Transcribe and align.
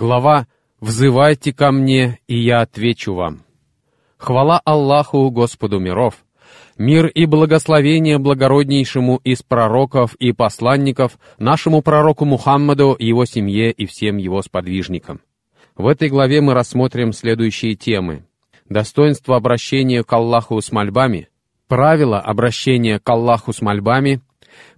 Глава 0.00 0.46
«Взывайте 0.80 1.52
ко 1.52 1.70
мне, 1.72 2.20
и 2.26 2.38
я 2.38 2.62
отвечу 2.62 3.12
вам». 3.12 3.42
Хвала 4.16 4.58
Аллаху, 4.64 5.30
Господу 5.30 5.78
миров! 5.78 6.24
Мир 6.78 7.08
и 7.08 7.26
благословение 7.26 8.16
благороднейшему 8.16 9.20
из 9.24 9.42
пророков 9.42 10.14
и 10.14 10.32
посланников, 10.32 11.18
нашему 11.38 11.82
пророку 11.82 12.24
Мухаммаду, 12.24 12.96
его 12.98 13.26
семье 13.26 13.72
и 13.72 13.84
всем 13.84 14.16
его 14.16 14.40
сподвижникам. 14.40 15.20
В 15.76 15.86
этой 15.86 16.08
главе 16.08 16.40
мы 16.40 16.54
рассмотрим 16.54 17.12
следующие 17.12 17.74
темы. 17.74 18.24
Достоинство 18.70 19.36
обращения 19.36 20.02
к 20.02 20.10
Аллаху 20.14 20.62
с 20.62 20.72
мольбами, 20.72 21.28
правила 21.68 22.20
обращения 22.20 22.98
к 23.00 23.06
Аллаху 23.10 23.52
с 23.52 23.60
мольбами, 23.60 24.22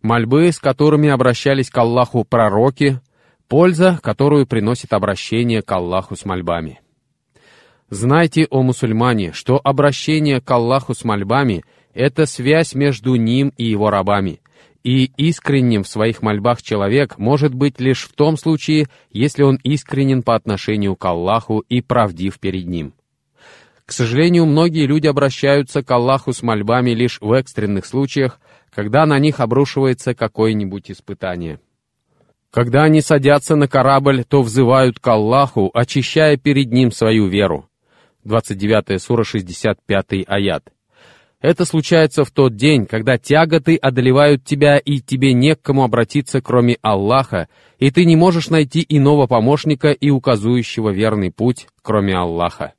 мольбы, 0.02 0.50
с 0.50 0.58
которыми 0.58 1.10
обращались 1.10 1.70
к 1.70 1.78
Аллаху 1.78 2.24
пророки, 2.24 3.00
Польза, 3.52 4.00
которую 4.02 4.46
приносит 4.46 4.94
обращение 4.94 5.60
к 5.60 5.70
Аллаху 5.70 6.16
с 6.16 6.24
мольбами. 6.24 6.80
Знайте, 7.90 8.46
о 8.48 8.62
мусульмане, 8.62 9.32
что 9.34 9.60
обращение 9.62 10.40
к 10.40 10.50
Аллаху 10.50 10.94
с 10.94 11.04
мольбами— 11.04 11.62
это 11.92 12.24
связь 12.24 12.74
между 12.74 13.14
ним 13.16 13.52
и 13.58 13.66
его 13.66 13.90
рабами, 13.90 14.40
и 14.82 15.04
искренним 15.18 15.82
в 15.82 15.88
своих 15.88 16.22
мольбах 16.22 16.62
человек 16.62 17.18
может 17.18 17.52
быть 17.52 17.78
лишь 17.78 18.04
в 18.04 18.14
том 18.14 18.38
случае, 18.38 18.86
если 19.10 19.42
он 19.42 19.56
искренен 19.62 20.22
по 20.22 20.34
отношению 20.34 20.96
к 20.96 21.04
Аллаху 21.04 21.58
и 21.58 21.82
правдив 21.82 22.40
перед 22.40 22.66
ним. 22.66 22.94
К 23.84 23.92
сожалению, 23.92 24.46
многие 24.46 24.86
люди 24.86 25.08
обращаются 25.08 25.82
к 25.82 25.90
Аллаху 25.90 26.32
с 26.32 26.42
мольбами 26.42 26.92
лишь 26.92 27.20
в 27.20 27.30
экстренных 27.32 27.84
случаях, 27.84 28.40
когда 28.74 29.04
на 29.04 29.18
них 29.18 29.40
обрушивается 29.40 30.14
какое-нибудь 30.14 30.90
испытание. 30.90 31.60
Когда 32.52 32.82
они 32.82 33.00
садятся 33.00 33.56
на 33.56 33.66
корабль, 33.66 34.24
то 34.24 34.42
взывают 34.42 34.98
к 34.98 35.08
Аллаху, 35.08 35.70
очищая 35.72 36.36
перед 36.36 36.70
Ним 36.70 36.92
свою 36.92 37.26
веру. 37.26 37.66
29 38.24 39.00
сура, 39.02 39.24
65 39.24 40.24
аят. 40.26 40.70
Это 41.40 41.64
случается 41.64 42.24
в 42.24 42.30
тот 42.30 42.54
день, 42.54 42.84
когда 42.84 43.16
тяготы 43.16 43.76
одолевают 43.76 44.44
тебя, 44.44 44.76
и 44.76 45.00
тебе 45.00 45.32
не 45.32 45.56
к 45.56 45.62
кому 45.62 45.82
обратиться, 45.82 46.42
кроме 46.42 46.76
Аллаха, 46.82 47.48
и 47.78 47.90
ты 47.90 48.04
не 48.04 48.16
можешь 48.16 48.50
найти 48.50 48.84
иного 48.86 49.26
помощника 49.26 49.90
и 49.90 50.10
указующего 50.10 50.90
верный 50.90 51.32
путь, 51.32 51.68
кроме 51.80 52.14
Аллаха. 52.14 52.74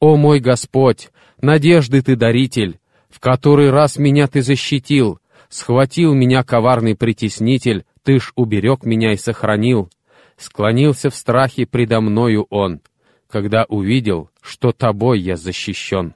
«О 0.00 0.16
мой 0.16 0.38
Господь, 0.38 1.08
надежды 1.40 2.02
Ты 2.02 2.14
даритель, 2.14 2.78
в 3.08 3.20
который 3.20 3.70
раз 3.70 3.96
меня 3.96 4.26
Ты 4.26 4.42
защитил, 4.42 5.18
схватил 5.48 6.12
меня 6.12 6.44
коварный 6.44 6.94
притеснитель, 6.94 7.84
ты 8.04 8.20
ж 8.20 8.32
уберег 8.36 8.84
меня 8.84 9.12
и 9.12 9.16
сохранил. 9.16 9.90
Склонился 10.36 11.10
в 11.10 11.14
страхе 11.14 11.66
предо 11.66 12.00
мною 12.00 12.46
он, 12.50 12.80
когда 13.28 13.64
увидел, 13.68 14.30
что 14.40 14.72
тобой 14.72 15.20
я 15.20 15.36
защищен. 15.36 16.14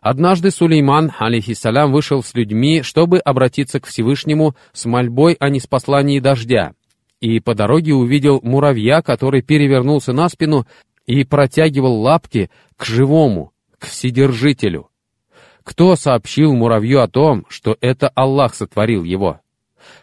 Однажды 0.00 0.50
Сулейман, 0.50 1.10
алейхиссалям, 1.18 1.90
вышел 1.90 2.22
с 2.22 2.34
людьми, 2.34 2.82
чтобы 2.82 3.18
обратиться 3.18 3.80
к 3.80 3.86
Всевышнему 3.86 4.54
с 4.72 4.84
мольбой 4.84 5.36
о 5.40 5.48
неспослании 5.48 6.20
дождя, 6.20 6.74
и 7.20 7.40
по 7.40 7.54
дороге 7.54 7.94
увидел 7.94 8.40
муравья, 8.42 9.02
который 9.02 9.42
перевернулся 9.42 10.12
на 10.12 10.28
спину 10.28 10.66
и 11.06 11.24
протягивал 11.24 12.00
лапки 12.00 12.50
к 12.76 12.84
живому, 12.84 13.52
к 13.78 13.86
Вседержителю. 13.86 14.90
Кто 15.64 15.96
сообщил 15.96 16.52
муравью 16.54 17.02
о 17.02 17.08
том, 17.08 17.44
что 17.48 17.76
это 17.80 18.08
Аллах 18.08 18.54
сотворил 18.54 19.02
его? 19.02 19.40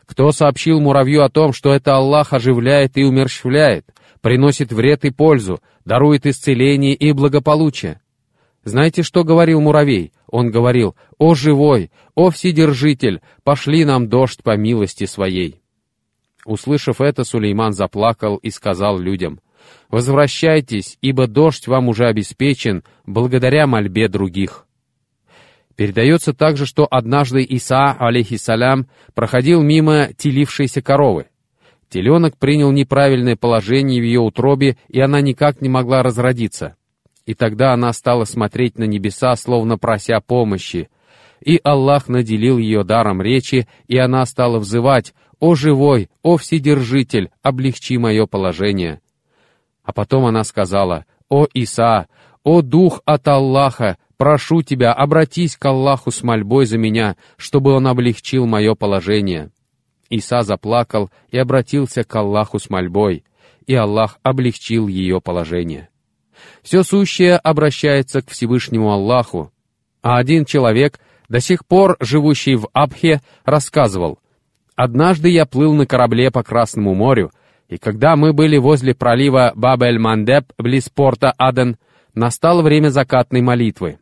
Кто 0.05 0.31
сообщил 0.31 0.79
муравью 0.79 1.23
о 1.23 1.29
том, 1.29 1.53
что 1.53 1.73
это 1.73 1.95
Аллах 1.95 2.33
оживляет 2.33 2.97
и 2.97 3.03
умерщвляет, 3.03 3.85
приносит 4.21 4.71
вред 4.71 5.05
и 5.05 5.11
пользу, 5.11 5.61
дарует 5.85 6.25
исцеление 6.25 6.93
и 6.93 7.11
благополучие? 7.11 8.01
Знаете, 8.63 9.03
что 9.03 9.23
говорил 9.23 9.59
муравей? 9.59 10.13
Он 10.27 10.49
говорил, 10.49 10.95
«О 11.17 11.35
живой, 11.35 11.91
о 12.15 12.31
вседержитель, 12.31 13.21
пошли 13.43 13.85
нам 13.85 14.07
дождь 14.07 14.41
по 14.41 14.57
милости 14.57 15.05
своей». 15.05 15.61
Услышав 16.45 17.01
это, 17.01 17.23
Сулейман 17.23 17.73
заплакал 17.73 18.37
и 18.37 18.49
сказал 18.49 18.97
людям, 18.97 19.39
«Возвращайтесь, 19.89 20.97
ибо 21.01 21.27
дождь 21.27 21.67
вам 21.67 21.87
уже 21.87 22.07
обеспечен 22.07 22.83
благодаря 23.05 23.67
мольбе 23.67 24.07
других». 24.07 24.65
Передается 25.75 26.33
также, 26.33 26.65
что 26.65 26.87
однажды 26.89 27.41
Иса, 27.43 27.95
алейхиссалям, 27.97 28.87
проходил 29.15 29.61
мимо 29.61 30.09
телившейся 30.15 30.81
коровы. 30.81 31.27
Теленок 31.89 32.37
принял 32.37 32.71
неправильное 32.71 33.35
положение 33.35 34.01
в 34.01 34.05
ее 34.05 34.19
утробе, 34.19 34.77
и 34.87 34.99
она 34.99 35.21
никак 35.21 35.61
не 35.61 35.69
могла 35.69 36.03
разродиться. 36.03 36.75
И 37.25 37.33
тогда 37.33 37.73
она 37.73 37.93
стала 37.93 38.25
смотреть 38.25 38.77
на 38.77 38.83
небеса, 38.83 39.35
словно 39.35 39.77
прося 39.77 40.19
помощи. 40.19 40.89
И 41.41 41.59
Аллах 41.63 42.07
наделил 42.07 42.57
ее 42.57 42.83
даром 42.83 43.21
речи, 43.21 43.67
и 43.87 43.97
она 43.97 44.25
стала 44.25 44.59
взывать 44.59 45.13
«О 45.39 45.55
живой, 45.55 46.09
о 46.21 46.37
вседержитель, 46.37 47.29
облегчи 47.41 47.97
мое 47.97 48.25
положение». 48.27 49.01
А 49.83 49.91
потом 49.91 50.25
она 50.25 50.43
сказала 50.43 51.05
«О 51.29 51.45
Иса, 51.53 52.07
о 52.43 52.61
дух 52.61 53.01
от 53.05 53.27
Аллаха, 53.27 53.97
Прошу 54.23 54.61
тебя, 54.61 54.93
обратись 54.93 55.57
к 55.57 55.65
Аллаху 55.65 56.09
с 56.09 56.23
мольбой 56.23 56.65
за 56.65 56.77
меня, 56.77 57.17
чтобы 57.35 57.73
он 57.73 57.85
облегчил 57.87 58.45
мое 58.45 58.73
положение». 58.73 59.51
Иса 60.09 60.43
заплакал 60.43 61.11
и 61.29 61.37
обратился 61.37 62.05
к 62.05 62.15
Аллаху 62.15 62.57
с 62.57 62.69
мольбой, 62.69 63.25
и 63.67 63.75
Аллах 63.75 64.19
облегчил 64.23 64.87
ее 64.87 65.19
положение. 65.19 65.89
Все 66.61 66.83
сущее 66.83 67.35
обращается 67.35 68.21
к 68.21 68.29
Всевышнему 68.29 68.93
Аллаху, 68.93 69.51
а 70.01 70.19
один 70.19 70.45
человек, 70.45 71.01
до 71.27 71.41
сих 71.41 71.65
пор 71.65 71.97
живущий 71.99 72.55
в 72.55 72.69
Абхе, 72.71 73.19
рассказывал, 73.43 74.19
«Однажды 74.77 75.27
я 75.31 75.45
плыл 75.45 75.73
на 75.73 75.85
корабле 75.85 76.31
по 76.31 76.43
Красному 76.43 76.95
морю, 76.95 77.31
и 77.67 77.77
когда 77.77 78.15
мы 78.15 78.31
были 78.31 78.55
возле 78.55 78.95
пролива 78.95 79.51
Баб-эль-Мандеб, 79.53 80.45
близ 80.57 80.87
порта 80.87 81.33
Аден, 81.37 81.75
настало 82.13 82.61
время 82.61 82.87
закатной 82.87 83.41
молитвы. 83.41 83.99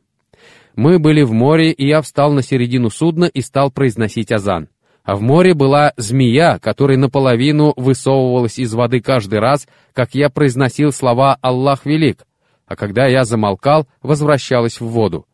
Мы 0.76 1.00
были 1.00 1.22
в 1.22 1.32
море, 1.34 1.72
и 1.72 1.88
я 1.88 2.02
встал 2.02 2.32
на 2.32 2.42
середину 2.42 2.90
судна 2.90 3.26
и 3.26 3.42
стал 3.42 3.72
произносить 3.72 4.32
азан. 4.32 4.70
А 5.04 5.16
в 5.16 5.22
море 5.22 5.54
была 5.54 5.94
змея, 5.98 6.60
которая 6.60 6.98
наполовину 6.98 7.74
высовывалась 7.76 8.60
из 8.60 8.74
воды 8.74 9.02
каждый 9.02 9.40
раз, 9.40 9.68
как 9.94 10.14
я 10.14 10.30
произносил 10.30 10.92
слова 10.92 11.38
«Аллах 11.42 11.86
велик», 11.86 12.26
а 12.68 12.76
когда 12.76 13.08
я 13.08 13.26
замолкал, 13.26 13.88
возвращалась 14.02 14.80
в 14.80 14.86
воду. 14.86 15.26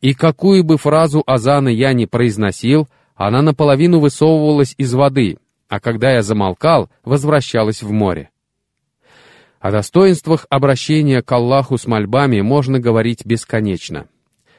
И 0.00 0.14
какую 0.14 0.64
бы 0.64 0.78
фразу 0.78 1.22
азана 1.26 1.68
я 1.68 1.92
не 1.92 2.06
произносил, 2.06 2.88
она 3.16 3.42
наполовину 3.42 4.00
высовывалась 4.00 4.74
из 4.78 4.94
воды, 4.94 5.36
а 5.68 5.78
когда 5.78 6.12
я 6.12 6.22
замолкал, 6.22 6.88
возвращалась 7.04 7.82
в 7.82 7.90
море. 7.90 8.30
О 9.58 9.70
достоинствах 9.70 10.46
обращения 10.48 11.20
к 11.20 11.30
Аллаху 11.30 11.76
с 11.76 11.86
мольбами 11.86 12.40
можно 12.40 12.78
говорить 12.78 13.26
бесконечно. 13.26 14.06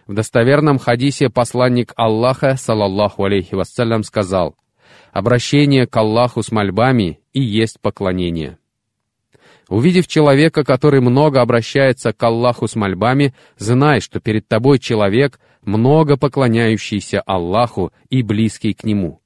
В 0.07 0.13
достоверном 0.13 0.79
хадисе 0.79 1.29
посланник 1.29 1.93
Аллаха, 1.95 2.55
салаллаху 2.55 3.23
алейхи 3.23 3.55
вассалям, 3.55 4.03
сказал, 4.03 4.55
«Обращение 5.11 5.87
к 5.87 5.95
Аллаху 5.95 6.41
с 6.41 6.51
мольбами 6.51 7.19
и 7.33 7.41
есть 7.41 7.79
поклонение». 7.79 8.57
Увидев 9.69 10.07
человека, 10.07 10.65
который 10.65 10.99
много 10.99 11.39
обращается 11.39 12.11
к 12.11 12.21
Аллаху 12.21 12.67
с 12.67 12.75
мольбами, 12.75 13.33
знай, 13.57 14.01
что 14.01 14.19
перед 14.19 14.45
тобой 14.47 14.79
человек, 14.79 15.39
много 15.61 16.17
поклоняющийся 16.17 17.21
Аллаху 17.21 17.93
и 18.09 18.21
близкий 18.21 18.73
к 18.73 18.83
Нему. 18.83 19.21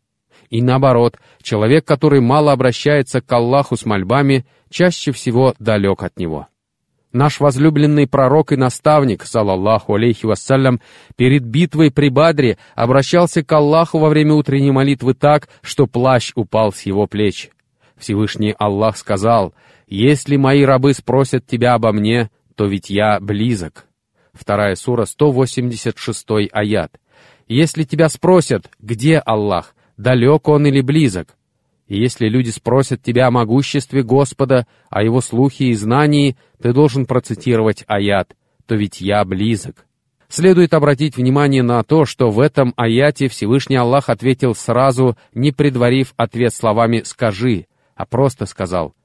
И 0.51 0.61
наоборот, 0.61 1.17
человек, 1.41 1.85
который 1.85 2.21
мало 2.21 2.51
обращается 2.51 3.21
к 3.21 3.31
Аллаху 3.31 3.75
с 3.75 3.85
мольбами, 3.85 4.45
чаще 4.69 5.11
всего 5.11 5.55
далек 5.57 6.03
от 6.03 6.19
Него. 6.19 6.47
Наш 7.15 7.39
возлюбленный 7.39 8.07
пророк 8.07 8.51
и 8.51 8.57
наставник, 8.57 9.23
салаллаху 9.23 9.95
алейхи 9.95 10.25
вассалям, 10.25 10.81
перед 11.15 11.45
битвой 11.45 11.89
при 11.89 12.09
Бадре 12.09 12.57
обращался 12.75 13.41
к 13.41 13.49
Аллаху 13.53 13.99
во 13.99 14.09
время 14.09 14.33
утренней 14.33 14.71
молитвы 14.71 15.13
так, 15.13 15.47
что 15.61 15.87
плащ 15.87 16.33
упал 16.35 16.73
с 16.73 16.81
его 16.81 17.07
плеч. 17.07 17.51
Всевышний 17.95 18.53
Аллах 18.59 18.97
сказал, 18.97 19.53
«Если 19.87 20.35
мои 20.35 20.65
рабы 20.65 20.93
спросят 20.93 21.47
тебя 21.47 21.75
обо 21.75 21.93
мне, 21.93 22.29
то 22.55 22.65
ведь 22.65 22.89
я 22.89 23.21
близок». 23.21 23.85
Вторая 24.33 24.75
сура, 24.75 25.05
186 25.05 26.51
аят. 26.51 26.99
«Если 27.47 27.83
тебя 27.83 28.09
спросят, 28.09 28.69
где 28.81 29.19
Аллах, 29.19 29.73
далек 29.95 30.49
он 30.49 30.67
или 30.67 30.81
близок, 30.81 31.29
и 31.87 31.97
если 31.97 32.27
люди 32.27 32.49
спросят 32.49 33.01
тебя 33.01 33.27
о 33.27 33.31
могуществе 33.31 34.03
Господа, 34.03 34.67
о 34.89 35.03
его 35.03 35.21
слухе 35.21 35.65
и 35.65 35.73
знании, 35.73 36.35
ты 36.61 36.73
должен 36.73 37.05
процитировать 37.05 37.83
аят, 37.87 38.35
то 38.65 38.75
ведь 38.75 39.01
я 39.01 39.23
близок. 39.23 39.85
Следует 40.27 40.73
обратить 40.73 41.17
внимание 41.17 41.61
на 41.61 41.83
то, 41.83 42.05
что 42.05 42.29
в 42.29 42.39
этом 42.39 42.73
аяте 42.77 43.27
Всевышний 43.27 43.75
Аллах 43.75 44.09
ответил 44.09 44.55
сразу, 44.55 45.15
не 45.33 45.51
предварив 45.51 46.13
ответ 46.17 46.53
словами 46.53 47.03
«скажи», 47.05 47.67
а 47.95 48.05
просто 48.05 48.45
сказал 48.45 48.95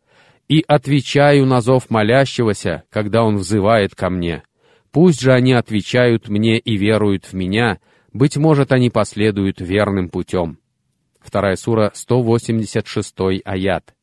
и 0.51 0.65
отвечаю 0.67 1.47
на 1.47 1.61
зов 1.61 1.91
молящегося, 1.91 2.83
когда 2.91 3.23
он 3.23 3.37
взывает 3.37 3.95
ко 3.95 4.11
мне. 4.11 4.43
Пусть 4.91 5.21
же 5.21 5.33
они 5.33 5.53
отвечают 5.53 6.29
мне 6.29 6.59
и 6.59 6.77
веруют 6.77 7.27
в 7.27 7.35
меня, 7.35 7.79
быть 8.13 8.37
может, 8.37 8.73
они 8.73 8.91
последуют 8.91 9.61
верным 9.61 10.09
путем. 10.09 10.59
Вторая 11.21 11.57
сура, 11.57 11.91
186 11.95 13.15
аят. 13.45 13.95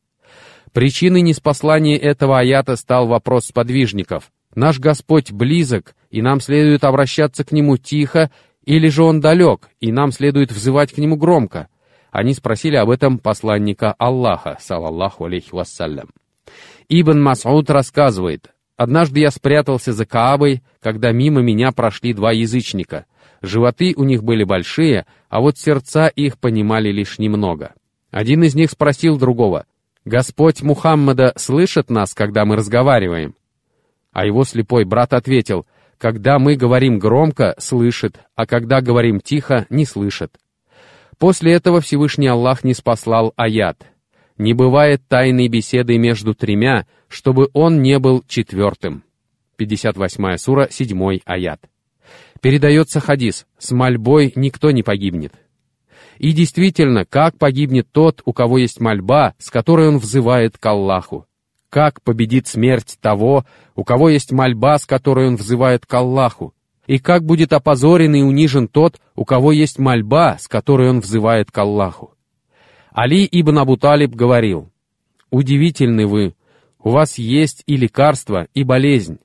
Причиной 0.71 1.21
неспослания 1.21 1.97
этого 1.97 2.39
аята 2.39 2.75
стал 2.75 3.07
вопрос 3.07 3.47
сподвижников. 3.47 4.31
Наш 4.53 4.79
Господь 4.79 5.31
близок, 5.31 5.95
и 6.09 6.21
нам 6.21 6.39
следует 6.39 6.83
обращаться 6.83 7.43
к 7.43 7.51
Нему 7.51 7.77
тихо, 7.77 8.31
или 8.63 8.87
же 8.87 9.03
Он 9.03 9.19
далек, 9.21 9.69
и 9.79 9.91
нам 9.91 10.11
следует 10.11 10.51
взывать 10.51 10.93
к 10.93 10.97
Нему 10.97 11.15
громко? 11.15 11.67
Они 12.11 12.33
спросили 12.33 12.75
об 12.75 12.89
этом 12.89 13.19
посланника 13.19 13.93
Аллаха, 13.97 14.57
салаллаху 14.59 15.25
алейхи 15.25 15.49
вассалям. 15.51 16.09
Ибн 16.89 17.21
Мас'уд 17.21 17.71
рассказывает, 17.71 18.53
«Однажды 18.75 19.19
я 19.19 19.31
спрятался 19.31 19.93
за 19.93 20.05
Каабой, 20.05 20.61
когда 20.79 21.11
мимо 21.11 21.41
меня 21.41 21.71
прошли 21.71 22.13
два 22.13 22.31
язычника. 22.31 23.05
Животы 23.41 23.93
у 23.95 24.03
них 24.03 24.23
были 24.23 24.43
большие, 24.43 25.05
а 25.29 25.41
вот 25.41 25.57
сердца 25.57 26.07
их 26.07 26.37
понимали 26.37 26.89
лишь 26.91 27.19
немного. 27.19 27.73
Один 28.11 28.43
из 28.43 28.55
них 28.55 28.71
спросил 28.71 29.17
другого, 29.17 29.65
«Господь 30.05 30.61
Мухаммада 30.61 31.33
слышит 31.35 31.89
нас, 31.89 32.13
когда 32.13 32.45
мы 32.45 32.55
разговариваем?» 32.55 33.35
А 34.11 34.25
его 34.25 34.43
слепой 34.43 34.85
брат 34.85 35.13
ответил, 35.13 35.65
«Когда 35.97 36.39
мы 36.39 36.55
говорим 36.55 36.99
громко, 36.99 37.55
слышит, 37.57 38.19
а 38.35 38.45
когда 38.45 38.81
говорим 38.81 39.19
тихо, 39.19 39.65
не 39.69 39.85
слышит». 39.85 40.37
После 41.17 41.53
этого 41.53 41.81
Всевышний 41.81 42.27
Аллах 42.27 42.63
не 42.63 42.73
спаслал 42.73 43.33
аят— 43.35 43.85
не 44.37 44.53
бывает 44.53 45.01
тайной 45.07 45.47
беседы 45.47 45.97
между 45.97 46.35
тремя, 46.35 46.85
чтобы 47.07 47.49
он 47.53 47.81
не 47.81 47.97
был 47.97 48.23
четвертым. 48.27 49.03
58 49.55 50.37
сура, 50.37 50.67
7 50.69 51.19
аят. 51.25 51.59
Передается 52.41 52.99
хадис, 52.99 53.45
с 53.57 53.71
мольбой 53.71 54.31
никто 54.35 54.71
не 54.71 54.83
погибнет. 54.83 55.33
И 56.17 56.31
действительно, 56.31 57.05
как 57.05 57.37
погибнет 57.37 57.87
тот, 57.91 58.21
у 58.25 58.33
кого 58.33 58.57
есть 58.57 58.79
мольба, 58.79 59.35
с 59.37 59.49
которой 59.49 59.87
он 59.87 59.97
взывает 59.97 60.57
к 60.57 60.65
Аллаху? 60.65 61.25
Как 61.69 62.01
победит 62.01 62.47
смерть 62.47 62.97
того, 63.01 63.45
у 63.75 63.83
кого 63.83 64.09
есть 64.09 64.31
мольба, 64.31 64.77
с 64.77 64.85
которой 64.85 65.27
он 65.27 65.35
взывает 65.35 65.85
к 65.85 65.93
Аллаху? 65.93 66.53
И 66.87 66.99
как 66.99 67.23
будет 67.23 67.51
опозорен 67.51 68.15
и 68.15 68.21
унижен 68.21 68.67
тот, 68.67 68.99
у 69.15 69.25
кого 69.25 69.51
есть 69.51 69.77
мольба, 69.77 70.37
с 70.39 70.47
которой 70.47 70.89
он 70.89 71.01
взывает 71.01 71.51
к 71.51 71.57
Аллаху? 71.57 72.13
Али 72.91 73.27
ибн 73.29 73.59
Абу 73.59 73.77
Талиб 73.77 74.15
говорил, 74.15 74.71
«Удивительны 75.29 76.07
вы, 76.07 76.33
у 76.81 76.89
вас 76.89 77.17
есть 77.17 77.63
и 77.67 77.75
лекарство, 77.75 78.47
и 78.53 78.63
болезнь. 78.63 79.19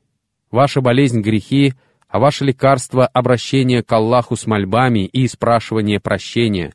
Ваша 0.50 0.81
болезнь— 0.81 1.20
грехи, 1.23 1.75
а 2.12 2.19
ваше 2.19 2.44
лекарство— 2.44 3.06
обращение 3.14 3.82
к 3.82 3.91
Аллаху 3.91 4.37
с 4.37 4.47
мольбами 4.47 5.06
и 5.06 5.26
спрашивание 5.26 5.99
прощения. 5.99 6.75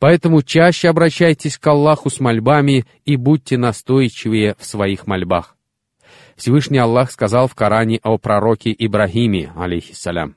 Поэтому 0.00 0.42
чаще 0.42 0.88
обращайтесь 0.88 1.56
к 1.56 1.64
Аллаху 1.68 2.10
с 2.10 2.18
мольбами 2.18 2.84
и 3.04 3.14
будьте 3.14 3.56
настойчивее 3.56 4.56
в 4.58 4.66
своих 4.66 5.06
мольбах». 5.06 5.56
Всевышний 6.36 6.78
Аллах 6.78 7.12
сказал 7.12 7.46
в 7.46 7.54
Коране 7.54 8.00
о 8.02 8.18
пророке 8.18 8.74
Ибрагиме, 8.76 9.52
алейхиссалям. 9.56 10.34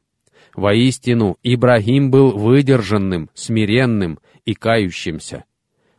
«Воистину, 0.56 1.38
Ибрагим 1.42 2.12
был 2.12 2.38
выдержанным, 2.38 3.32
смиренным 3.34 4.20
и 4.46 4.54
кающимся». 4.54 5.46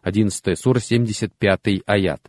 11 0.02 0.56
сура, 0.56 0.78
75 0.78 1.82
аят. 1.84 2.20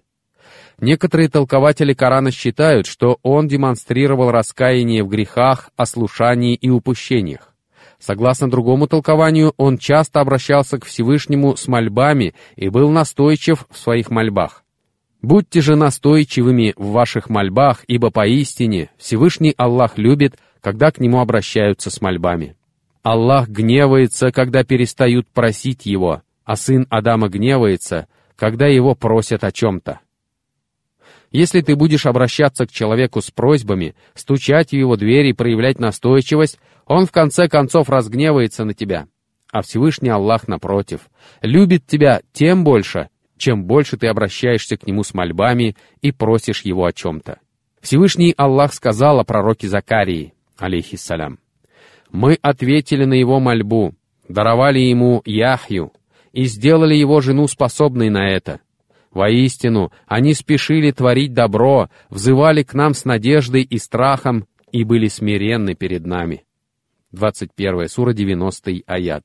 Некоторые 0.79 1.27
толкователи 1.27 1.93
Корана 1.93 2.31
считают, 2.31 2.85
что 2.85 3.17
он 3.23 3.47
демонстрировал 3.47 4.29
раскаяние 4.29 5.03
в 5.03 5.07
грехах, 5.07 5.71
ослушании 5.75 6.53
и 6.53 6.69
упущениях. 6.69 7.53
Согласно 7.99 8.49
другому 8.49 8.87
толкованию, 8.87 9.53
он 9.57 9.79
часто 9.79 10.21
обращался 10.21 10.77
к 10.77 10.85
Всевышнему 10.85 11.55
с 11.55 11.67
мольбами 11.67 12.35
и 12.55 12.69
был 12.69 12.91
настойчив 12.91 13.65
в 13.71 13.77
своих 13.77 14.11
мольбах. 14.11 14.63
«Будьте 15.23 15.61
же 15.61 15.75
настойчивыми 15.75 16.75
в 16.77 16.91
ваших 16.91 17.29
мольбах, 17.29 17.83
ибо 17.87 18.11
поистине 18.11 18.91
Всевышний 18.97 19.55
Аллах 19.57 19.97
любит, 19.97 20.37
когда 20.61 20.91
к 20.91 20.99
Нему 20.99 21.19
обращаются 21.19 21.89
с 21.89 22.01
мольбами. 22.01 22.55
Аллах 23.01 23.47
гневается, 23.47 24.31
когда 24.31 24.63
перестают 24.63 25.27
просить 25.29 25.87
Его, 25.87 26.21
а 26.45 26.55
сын 26.55 26.85
Адама 26.91 27.29
гневается, 27.29 28.07
когда 28.35 28.67
его 28.67 28.93
просят 28.93 29.43
о 29.43 29.51
чем-то. 29.51 30.01
Если 31.31 31.61
ты 31.61 31.75
будешь 31.75 32.05
обращаться 32.05 32.65
к 32.65 32.71
человеку 32.71 33.21
с 33.21 33.31
просьбами, 33.31 33.95
стучать 34.13 34.69
в 34.69 34.73
его 34.73 34.95
дверь 34.95 35.27
и 35.27 35.33
проявлять 35.33 35.79
настойчивость, 35.79 36.59
он 36.85 37.05
в 37.05 37.11
конце 37.11 37.49
концов 37.49 37.89
разгневается 37.89 38.63
на 38.63 38.73
тебя. 38.73 39.07
А 39.51 39.61
Всевышний 39.61 40.09
Аллах, 40.09 40.47
напротив, 40.47 41.01
любит 41.41 41.85
тебя 41.85 42.21
тем 42.31 42.63
больше, 42.63 43.09
чем 43.37 43.65
больше 43.65 43.97
ты 43.97 44.07
обращаешься 44.07 44.77
к 44.77 44.87
нему 44.87 45.03
с 45.03 45.13
мольбами 45.13 45.75
и 46.01 46.11
просишь 46.11 46.61
его 46.61 46.85
о 46.85 46.93
чем-то. 46.93 47.39
Всевышний 47.81 48.33
Аллах 48.37 48.73
сказал 48.73 49.19
о 49.19 49.23
пророке 49.23 49.67
Закарии, 49.67 50.33
алейхиссалям, 50.57 51.39
«Мы 52.11 52.37
ответили 52.41 53.05
на 53.05 53.13
его 53.13 53.39
мольбу, 53.39 53.93
даровали 54.27 54.79
ему 54.79 55.21
Яхью, 55.25 55.91
и 56.33 56.45
сделали 56.45 56.95
его 56.95 57.21
жену 57.21 57.47
способной 57.47 58.09
на 58.09 58.29
это. 58.29 58.59
Воистину, 59.17 59.91
они 60.05 60.35
спешили 60.35 60.91
творить 60.91 61.33
добро, 61.33 61.89
взывали 62.09 62.61
к 62.61 62.75
нам 62.75 62.93
с 62.93 63.03
надеждой 63.03 63.63
и 63.63 63.79
страхом 63.79 64.45
и 64.71 64.83
были 64.83 65.07
смиренны 65.07 65.73
перед 65.73 66.05
нами. 66.05 66.45
21 67.13 67.89
сура 67.89 68.13
90 68.13 68.83
аят. 68.85 69.23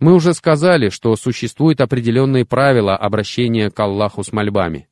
Мы 0.00 0.14
уже 0.14 0.34
сказали, 0.34 0.88
что 0.88 1.14
существуют 1.14 1.80
определенные 1.80 2.44
правила 2.44 2.96
обращения 2.96 3.70
к 3.70 3.78
Аллаху 3.78 4.24
с 4.24 4.32
мольбами. 4.32 4.88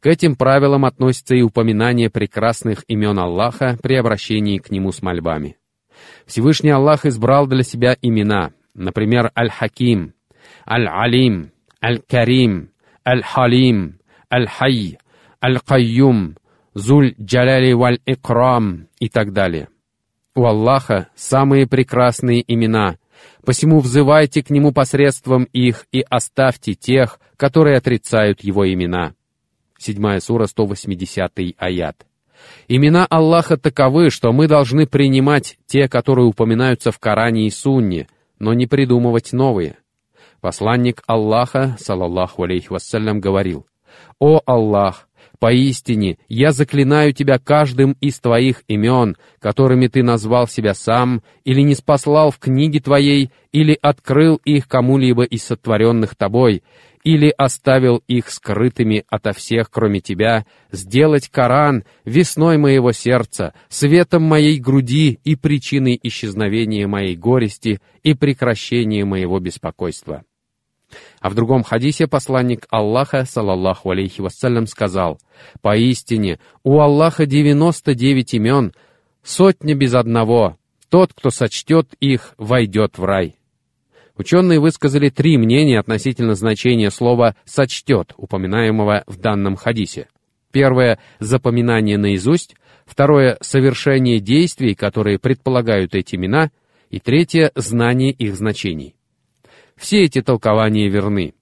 К 0.00 0.06
этим 0.06 0.36
правилам 0.36 0.86
относится 0.86 1.34
и 1.34 1.42
упоминание 1.42 2.08
прекрасных 2.08 2.84
имен 2.88 3.18
Аллаха 3.18 3.76
при 3.82 3.96
обращении 3.96 4.56
к 4.56 4.70
Нему 4.70 4.90
с 4.90 5.02
мольбами. 5.02 5.58
Всевышний 6.24 6.70
Аллах 6.70 7.04
избрал 7.04 7.46
для 7.46 7.62
себя 7.62 7.94
имена, 8.00 8.52
например, 8.72 9.30
Аль-Хаким, 9.38 10.14
Аль-Алим, 10.66 11.50
Аль-Карим, 11.84 12.69
Аль-Халим, 13.06 13.98
Аль-Хай, 14.32 14.98
Аль-Кайюм, 15.42 16.36
Зуль 16.74 17.14
Джаляли 17.20 17.72
Валь 17.72 18.00
Икрам 18.06 18.88
и 18.98 19.08
так 19.08 19.32
далее. 19.32 19.68
У 20.34 20.44
Аллаха 20.44 21.08
самые 21.16 21.66
прекрасные 21.66 22.44
имена, 22.46 22.96
посему 23.44 23.80
взывайте 23.80 24.42
к 24.42 24.50
Нему 24.50 24.72
посредством 24.72 25.44
их 25.44 25.86
и 25.90 26.04
оставьте 26.08 26.74
тех, 26.74 27.18
которые 27.36 27.76
отрицают 27.76 28.44
Его 28.44 28.72
имена. 28.72 29.14
Седьмая 29.78 30.20
сура, 30.20 30.46
180 30.46 31.32
аят. 31.58 32.06
Имена 32.68 33.06
Аллаха 33.06 33.56
таковы, 33.56 34.10
что 34.10 34.32
мы 34.32 34.46
должны 34.46 34.86
принимать 34.86 35.58
те, 35.66 35.88
которые 35.88 36.26
упоминаются 36.26 36.92
в 36.92 36.98
Коране 36.98 37.46
и 37.46 37.50
Сунне, 37.50 38.06
но 38.38 38.54
не 38.54 38.66
придумывать 38.66 39.32
новые. 39.32 39.76
Посланник 40.40 41.02
Аллаха, 41.06 41.76
салаллаху 41.78 42.44
алейхи 42.44 42.68
вассалям, 42.70 43.20
говорил, 43.20 43.66
«О 44.18 44.40
Аллах, 44.46 45.08
поистине 45.38 46.18
я 46.28 46.52
заклинаю 46.52 47.12
тебя 47.12 47.38
каждым 47.38 47.96
из 48.00 48.20
твоих 48.20 48.62
имен, 48.68 49.16
которыми 49.38 49.88
ты 49.88 50.02
назвал 50.02 50.46
себя 50.46 50.74
сам, 50.74 51.22
или 51.44 51.60
не 51.60 51.74
спаслал 51.74 52.30
в 52.30 52.38
книге 52.38 52.80
твоей, 52.80 53.30
или 53.52 53.76
открыл 53.80 54.36
их 54.44 54.68
кому-либо 54.68 55.24
из 55.24 55.44
сотворенных 55.44 56.14
тобой, 56.14 56.62
или 57.02 57.32
оставил 57.36 58.02
их 58.06 58.30
скрытыми 58.30 59.04
ото 59.08 59.32
всех, 59.32 59.70
кроме 59.70 60.00
тебя, 60.00 60.44
сделать 60.70 61.28
Коран 61.28 61.84
весной 62.04 62.58
моего 62.58 62.92
сердца, 62.92 63.54
светом 63.68 64.22
моей 64.22 64.58
груди 64.58 65.18
и 65.24 65.34
причиной 65.36 65.98
исчезновения 66.02 66.86
моей 66.86 67.16
горести 67.16 67.80
и 68.02 68.14
прекращения 68.14 69.04
моего 69.04 69.38
беспокойства. 69.38 70.24
А 71.20 71.30
в 71.30 71.34
другом 71.34 71.62
хадисе 71.62 72.06
посланник 72.06 72.66
Аллаха, 72.70 73.24
салаллаху 73.24 73.90
алейхи 73.90 74.20
вассалям, 74.20 74.66
сказал, 74.66 75.18
«Поистине, 75.60 76.38
у 76.64 76.80
Аллаха 76.80 77.26
девяносто 77.26 77.94
девять 77.94 78.34
имен, 78.34 78.72
сотня 79.22 79.74
без 79.74 79.94
одного. 79.94 80.56
Тот, 80.88 81.12
кто 81.12 81.30
сочтет 81.30 81.94
их, 82.00 82.34
войдет 82.38 82.98
в 82.98 83.04
рай». 83.04 83.36
Ученые 84.16 84.60
высказали 84.60 85.08
три 85.08 85.38
мнения 85.38 85.78
относительно 85.78 86.34
значения 86.34 86.90
слова 86.90 87.36
«сочтет», 87.44 88.12
упоминаемого 88.16 89.04
в 89.06 89.16
данном 89.16 89.56
хадисе. 89.56 90.08
Первое— 90.52 90.98
запоминание 91.20 91.96
наизусть, 91.96 92.54
второе— 92.84 93.38
совершение 93.40 94.20
действий, 94.20 94.74
которые 94.74 95.18
предполагают 95.18 95.94
эти 95.94 96.16
имена, 96.16 96.50
и 96.90 96.98
третье— 96.98 97.52
знание 97.54 98.10
их 98.10 98.34
значений. 98.34 98.94
Все 99.80 100.04
эти 100.04 100.20
толкования 100.20 100.90
верны. 100.90 101.32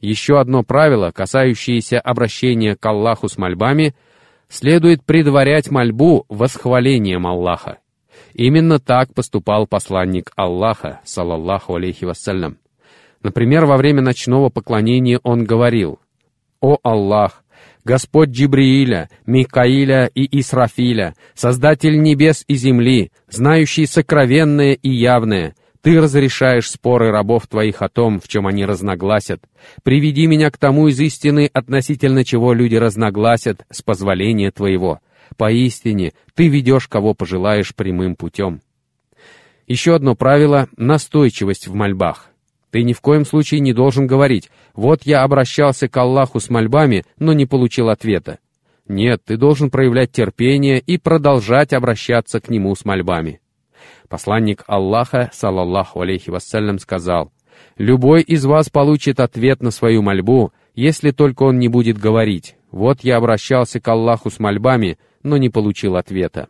Еще 0.00 0.40
одно 0.40 0.64
правило, 0.64 1.12
касающееся 1.12 2.00
обращения 2.00 2.74
к 2.74 2.84
Аллаху 2.84 3.28
с 3.28 3.38
мольбами, 3.38 3.94
следует 4.48 5.04
предварять 5.04 5.70
мольбу 5.70 6.26
восхвалением 6.28 7.24
Аллаха. 7.24 7.78
Именно 8.34 8.80
так 8.80 9.14
поступал 9.14 9.68
посланник 9.68 10.32
Аллаха, 10.34 11.00
салаллаху 11.04 11.76
алейхи 11.76 12.04
вассалям. 12.04 12.58
Например, 13.22 13.64
во 13.64 13.76
время 13.76 14.02
ночного 14.02 14.48
поклонения 14.48 15.20
он 15.22 15.44
говорил, 15.44 16.00
«О 16.60 16.78
Аллах, 16.82 17.44
Господь 17.84 18.30
Джибрииля, 18.30 19.08
Микаиля 19.24 20.10
и 20.12 20.40
Исрафиля, 20.40 21.14
Создатель 21.34 22.02
небес 22.02 22.44
и 22.48 22.56
земли, 22.56 23.12
знающий 23.28 23.86
сокровенное 23.86 24.72
и 24.72 24.90
явное, 24.90 25.54
ты 25.88 25.98
разрешаешь 26.02 26.70
споры 26.70 27.10
рабов 27.10 27.46
твоих 27.46 27.80
о 27.80 27.88
том, 27.88 28.20
в 28.20 28.28
чем 28.28 28.46
они 28.46 28.66
разногласят. 28.66 29.40
Приведи 29.84 30.26
меня 30.26 30.50
к 30.50 30.58
тому 30.58 30.88
из 30.88 31.00
истины, 31.00 31.48
относительно 31.50 32.26
чего 32.26 32.52
люди 32.52 32.74
разногласят, 32.74 33.64
с 33.70 33.80
позволения 33.80 34.50
твоего. 34.50 35.00
Поистине, 35.38 36.12
ты 36.34 36.48
ведешь, 36.48 36.88
кого 36.88 37.14
пожелаешь, 37.14 37.74
прямым 37.74 38.16
путем. 38.16 38.60
Еще 39.66 39.94
одно 39.94 40.14
правило— 40.14 40.68
настойчивость 40.76 41.68
в 41.68 41.74
мольбах. 41.74 42.26
Ты 42.70 42.82
ни 42.82 42.92
в 42.92 43.00
коем 43.00 43.24
случае 43.24 43.60
не 43.60 43.72
должен 43.72 44.06
говорить 44.06 44.50
«Вот 44.74 45.04
я 45.04 45.22
обращался 45.22 45.88
к 45.88 45.96
Аллаху 45.96 46.38
с 46.38 46.50
мольбами, 46.50 47.06
но 47.18 47.32
не 47.32 47.46
получил 47.46 47.88
ответа». 47.88 48.40
Нет, 48.88 49.22
ты 49.24 49.38
должен 49.38 49.70
проявлять 49.70 50.12
терпение 50.12 50.80
и 50.80 50.98
продолжать 50.98 51.72
обращаться 51.72 52.42
к 52.42 52.50
Нему 52.50 52.74
с 52.74 52.84
мольбами. 52.84 53.40
Посланник 54.08 54.64
Аллаха, 54.66 55.30
салаллаху 55.32 56.00
алейхи 56.00 56.30
вассалям, 56.30 56.78
сказал, 56.78 57.32
«Любой 57.76 58.22
из 58.22 58.44
вас 58.44 58.68
получит 58.70 59.20
ответ 59.20 59.62
на 59.62 59.70
свою 59.70 60.02
мольбу, 60.02 60.52
если 60.74 61.10
только 61.10 61.42
он 61.44 61.58
не 61.58 61.68
будет 61.68 61.98
говорить, 61.98 62.56
«Вот 62.70 63.00
я 63.02 63.16
обращался 63.16 63.80
к 63.80 63.88
Аллаху 63.88 64.30
с 64.30 64.38
мольбами, 64.38 64.98
но 65.22 65.36
не 65.36 65.48
получил 65.48 65.96
ответа». 65.96 66.48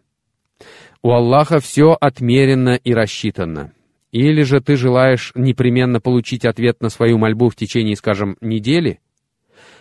У 1.02 1.12
Аллаха 1.12 1.60
все 1.60 1.96
отмерено 2.00 2.74
и 2.74 2.92
рассчитано. 2.92 3.72
Или 4.10 4.42
же 4.42 4.60
ты 4.60 4.76
желаешь 4.76 5.32
непременно 5.34 6.00
получить 6.00 6.44
ответ 6.44 6.80
на 6.80 6.88
свою 6.88 7.18
мольбу 7.18 7.50
в 7.50 7.56
течение, 7.56 7.94
скажем, 7.94 8.36
недели? 8.40 9.00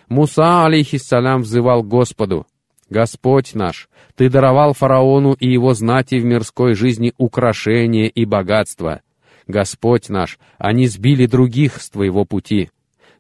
Муса, 0.09 0.65
алейхиссалям, 0.65 1.41
взывал 1.41 1.83
Господу, 1.83 2.45
«Господь 2.89 3.53
наш, 3.53 3.89
Ты 4.15 4.29
даровал 4.29 4.73
фараону 4.73 5.33
и 5.33 5.51
его 5.51 5.73
знати 5.73 6.15
в 6.15 6.25
мирской 6.25 6.73
жизни 6.73 7.13
украшения 7.17 8.07
и 8.07 8.25
богатства. 8.25 9.01
Господь 9.45 10.09
наш, 10.09 10.39
они 10.57 10.87
сбили 10.87 11.25
других 11.25 11.81
с 11.81 11.89
Твоего 11.89 12.25
пути. 12.25 12.69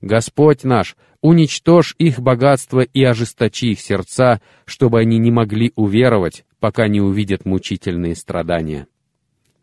Господь 0.01 0.63
наш, 0.63 0.95
уничтожь 1.21 1.95
их 1.97 2.19
богатство 2.19 2.81
и 2.81 3.03
ожесточи 3.03 3.71
их 3.71 3.81
сердца, 3.81 4.41
чтобы 4.65 4.99
они 4.99 5.17
не 5.17 5.31
могли 5.31 5.73
уверовать, 5.75 6.45
пока 6.59 6.87
не 6.87 7.01
увидят 7.01 7.45
мучительные 7.45 8.15
страдания». 8.15 8.87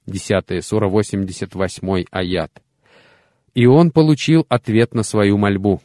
10 0.06 0.62
сура 0.62 0.88
88 0.88 2.04
аят. 2.10 2.62
И 3.54 3.66
он 3.66 3.90
получил 3.90 4.44
ответ 4.48 4.94
на 4.94 5.02
свою 5.02 5.38
мольбу. 5.38 5.80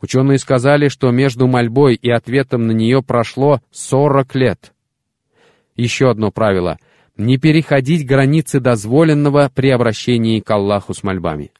Ученые 0.00 0.38
сказали, 0.38 0.88
что 0.88 1.10
между 1.10 1.46
мольбой 1.46 1.94
и 1.94 2.10
ответом 2.10 2.66
на 2.66 2.72
нее 2.72 3.02
прошло 3.02 3.60
40 3.72 4.34
лет. 4.36 4.72
Еще 5.74 6.10
одно 6.10 6.30
правило— 6.30 6.78
не 7.16 7.36
переходить 7.36 8.06
границы 8.06 8.60
дозволенного 8.60 9.50
при 9.52 9.70
обращении 9.70 10.38
к 10.38 10.48
Аллаху 10.50 10.94
с 10.94 11.02
мольбами. 11.02 11.50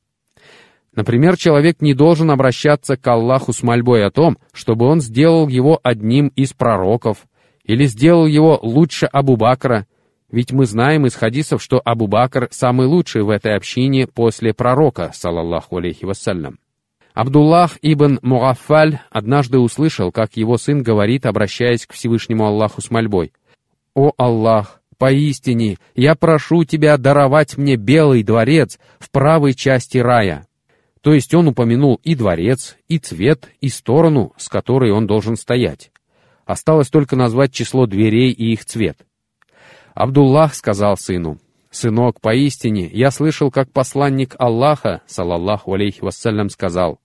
Например, 0.94 1.36
человек 1.36 1.80
не 1.80 1.94
должен 1.94 2.30
обращаться 2.30 2.96
к 2.96 3.06
Аллаху 3.08 3.52
с 3.52 3.64
мольбой 3.64 4.04
о 4.04 4.12
том, 4.12 4.38
чтобы 4.52 4.86
он 4.86 5.00
сделал 5.00 5.48
его 5.48 5.80
одним 5.82 6.28
из 6.28 6.52
пророков, 6.52 7.26
или 7.64 7.86
сделал 7.86 8.26
его 8.26 8.58
лучше 8.62 9.06
Абу 9.06 9.36
Бакра, 9.36 9.86
ведь 10.30 10.52
мы 10.52 10.64
знаем 10.66 11.06
из 11.06 11.14
хадисов, 11.14 11.62
что 11.62 11.80
Абу 11.84 12.06
Бакр 12.06 12.48
самый 12.50 12.86
лучший 12.86 13.22
в 13.22 13.30
этой 13.30 13.56
общине 13.56 14.06
после 14.06 14.54
пророка, 14.54 15.10
салаллаху 15.12 15.76
алейхи 15.76 16.04
вассалям. 16.04 16.58
Абдуллах 17.18 17.78
ибн 17.82 18.20
Мугаффаль 18.22 19.00
однажды 19.10 19.58
услышал, 19.58 20.12
как 20.12 20.36
его 20.36 20.56
сын 20.56 20.84
говорит, 20.84 21.26
обращаясь 21.26 21.84
к 21.84 21.92
Всевышнему 21.92 22.46
Аллаху 22.46 22.80
с 22.80 22.92
мольбой. 22.92 23.32
«О 23.92 24.12
Аллах, 24.16 24.80
поистине, 24.98 25.78
я 25.96 26.14
прошу 26.14 26.62
Тебя 26.62 26.96
даровать 26.96 27.56
мне 27.56 27.74
белый 27.74 28.22
дворец 28.22 28.78
в 29.00 29.10
правой 29.10 29.54
части 29.54 29.98
рая». 29.98 30.46
То 31.00 31.12
есть 31.12 31.34
он 31.34 31.48
упомянул 31.48 31.98
и 32.04 32.14
дворец, 32.14 32.76
и 32.86 33.00
цвет, 33.00 33.48
и 33.60 33.68
сторону, 33.68 34.32
с 34.36 34.48
которой 34.48 34.92
он 34.92 35.08
должен 35.08 35.34
стоять. 35.34 35.90
Осталось 36.46 36.88
только 36.88 37.16
назвать 37.16 37.52
число 37.52 37.86
дверей 37.86 38.30
и 38.30 38.52
их 38.52 38.64
цвет. 38.64 38.96
Абдуллах 39.92 40.54
сказал 40.54 40.96
сыну, 40.96 41.38
«Сынок, 41.72 42.20
поистине, 42.20 42.88
я 42.92 43.10
слышал, 43.10 43.50
как 43.50 43.72
посланник 43.72 44.36
Аллаха, 44.38 45.02
салаллаху 45.08 45.74
алейхи 45.74 46.00
вассалям, 46.00 46.48
сказал, 46.48 47.00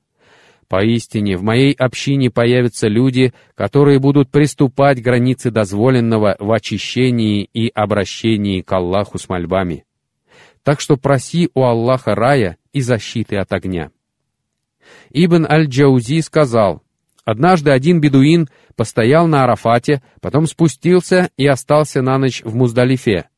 «Поистине, 0.68 1.38
в 1.38 1.44
моей 1.44 1.74
общине 1.74 2.30
появятся 2.30 2.88
люди, 2.88 3.34
которые 3.56 4.00
будут 4.00 4.30
приступать 4.30 5.02
границы 5.02 5.52
дозволенного 5.52 6.36
в 6.40 6.52
очищении 6.52 7.50
и 7.54 7.70
обращении 7.74 8.62
к 8.62 8.72
Аллаху 8.72 9.18
с 9.18 9.30
мольбами. 9.30 9.86
Так 10.64 10.80
что 10.80 10.98
проси 10.98 11.50
у 11.54 11.64
Аллаха 11.64 12.16
рая 12.16 12.58
и 12.72 12.82
защиты 12.82 13.38
от 13.38 13.52
огня». 13.54 13.92
Ибн 15.12 15.46
Аль-Джаузи 15.50 16.22
сказал, 16.22 16.84
Однажды 17.26 17.72
один 17.72 18.02
бедуин 18.02 18.50
постоял 18.76 19.28
на 19.28 19.44
Арафате, 19.44 20.02
потом 20.20 20.46
спустился 20.46 21.30
и 21.38 21.48
остался 21.48 22.02
на 22.02 22.18
ночь 22.18 22.42
в 22.44 22.56
Муздалифе. 22.56 23.30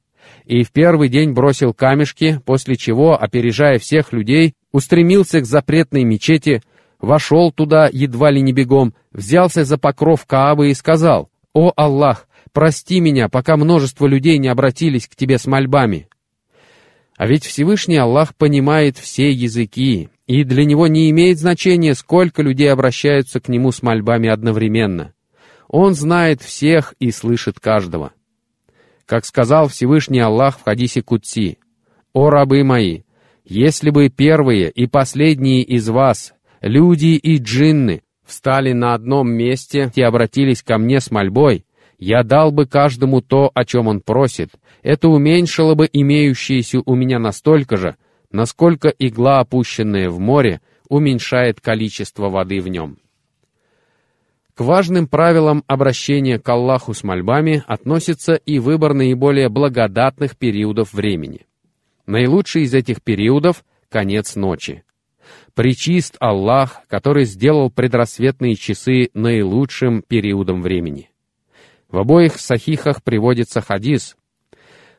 И 0.45 0.63
в 0.63 0.71
первый 0.71 1.09
день 1.09 1.33
бросил 1.33 1.73
камешки, 1.73 2.39
после 2.45 2.77
чего, 2.77 3.19
опережая 3.19 3.79
всех 3.79 4.11
людей, 4.11 4.53
устремился 4.71 5.39
к 5.39 5.45
запретной 5.45 6.03
мечети, 6.03 6.61
вошел 6.99 7.51
туда 7.51 7.89
едва 7.91 8.31
ли 8.31 8.41
не 8.41 8.53
бегом, 8.53 8.93
взялся 9.11 9.63
за 9.63 9.77
покров 9.77 10.25
Каабы 10.25 10.69
и 10.69 10.73
сказал, 10.73 11.29
«О 11.53 11.71
Аллах, 11.75 12.27
прости 12.53 12.99
меня, 12.99 13.29
пока 13.29 13.57
множество 13.57 14.07
людей 14.07 14.37
не 14.37 14.47
обратились 14.47 15.07
к 15.07 15.15
тебе 15.15 15.37
с 15.37 15.45
мольбами». 15.45 16.07
А 17.17 17.27
ведь 17.27 17.45
Всевышний 17.45 17.97
Аллах 17.97 18.35
понимает 18.35 18.97
все 18.97 19.31
языки, 19.31 20.09
и 20.27 20.43
для 20.43 20.65
него 20.65 20.87
не 20.87 21.09
имеет 21.11 21.39
значения, 21.39 21.95
сколько 21.95 22.41
людей 22.41 22.71
обращаются 22.71 23.39
к 23.39 23.47
нему 23.47 23.71
с 23.71 23.81
мольбами 23.81 24.27
одновременно. 24.27 25.13
Он 25.67 25.93
знает 25.93 26.41
всех 26.41 26.93
и 26.99 27.11
слышит 27.11 27.59
каждого. 27.59 28.11
Как 29.05 29.25
сказал 29.25 29.67
Всевышний 29.69 30.19
Аллах 30.19 30.59
в 30.59 30.63
хадисе 30.63 31.01
Кутси, 31.01 31.59
«О 32.13 32.29
рабы 32.29 32.63
мои, 32.63 33.03
если 33.45 33.91
бы 33.91 34.09
первые 34.09 34.71
и 34.71 34.87
последние 34.87 35.63
из 35.63 35.87
вас, 35.87 36.33
люди 36.61 37.15
и 37.15 37.37
джинны, 37.37 38.01
встали 38.25 38.73
на 38.73 38.93
одном 38.93 39.31
месте 39.31 39.91
и 39.95 40.01
обратились 40.01 40.63
ко 40.63 40.77
мне 40.77 40.99
с 40.99 41.11
мольбой, 41.11 41.65
я 41.97 42.23
дал 42.23 42.51
бы 42.51 42.65
каждому 42.65 43.21
то, 43.21 43.51
о 43.53 43.65
чем 43.65 43.87
он 43.87 44.01
просит. 44.01 44.51
Это 44.83 45.07
уменьшило 45.07 45.75
бы 45.75 45.89
имеющееся 45.91 46.81
у 46.85 46.95
меня 46.95 47.19
настолько 47.19 47.77
же, 47.77 47.95
насколько 48.31 48.89
игла, 48.89 49.39
опущенная 49.39 50.09
в 50.09 50.19
море, 50.19 50.61
уменьшает 50.89 51.61
количество 51.61 52.29
воды 52.29 52.59
в 52.59 52.67
нем. 52.67 52.97
К 54.55 54.61
важным 54.61 55.07
правилам 55.07 55.63
обращения 55.67 56.39
к 56.39 56.47
Аллаху 56.47 56.93
с 56.93 57.03
мольбами 57.03 57.63
относится 57.67 58.35
и 58.35 58.59
выбор 58.59 58.93
наиболее 58.93 59.49
благодатных 59.49 60.37
периодов 60.37 60.93
времени. 60.93 61.45
Наилучший 62.05 62.63
из 62.63 62.73
этих 62.73 63.01
периодов— 63.01 63.65
конец 63.89 64.35
ночи. 64.35 64.83
Причист 65.55 66.17
Аллах, 66.19 66.81
который 66.87 67.25
сделал 67.25 67.71
предрассветные 67.71 68.55
часы 68.55 69.09
наилучшим 69.13 70.01
периодом 70.01 70.61
времени. 70.61 71.09
В 71.89 71.97
обоих 71.97 72.39
сахихах 72.39 73.01
приводится 73.01 73.61
хадис, 73.61 74.15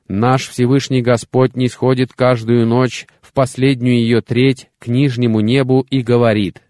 Наш 0.09 0.49
Всевышний 0.49 1.03
Господь 1.03 1.57
не 1.57 1.69
сходит 1.69 2.13
каждую 2.13 2.65
ночь 2.65 3.07
в 3.21 3.33
последнюю 3.33 3.97
ее 3.99 4.21
треть 4.21 4.69
к 4.79 4.87
нижнему 4.87 5.41
небу 5.41 5.85
и 5.91 6.01
говорит, 6.01 6.63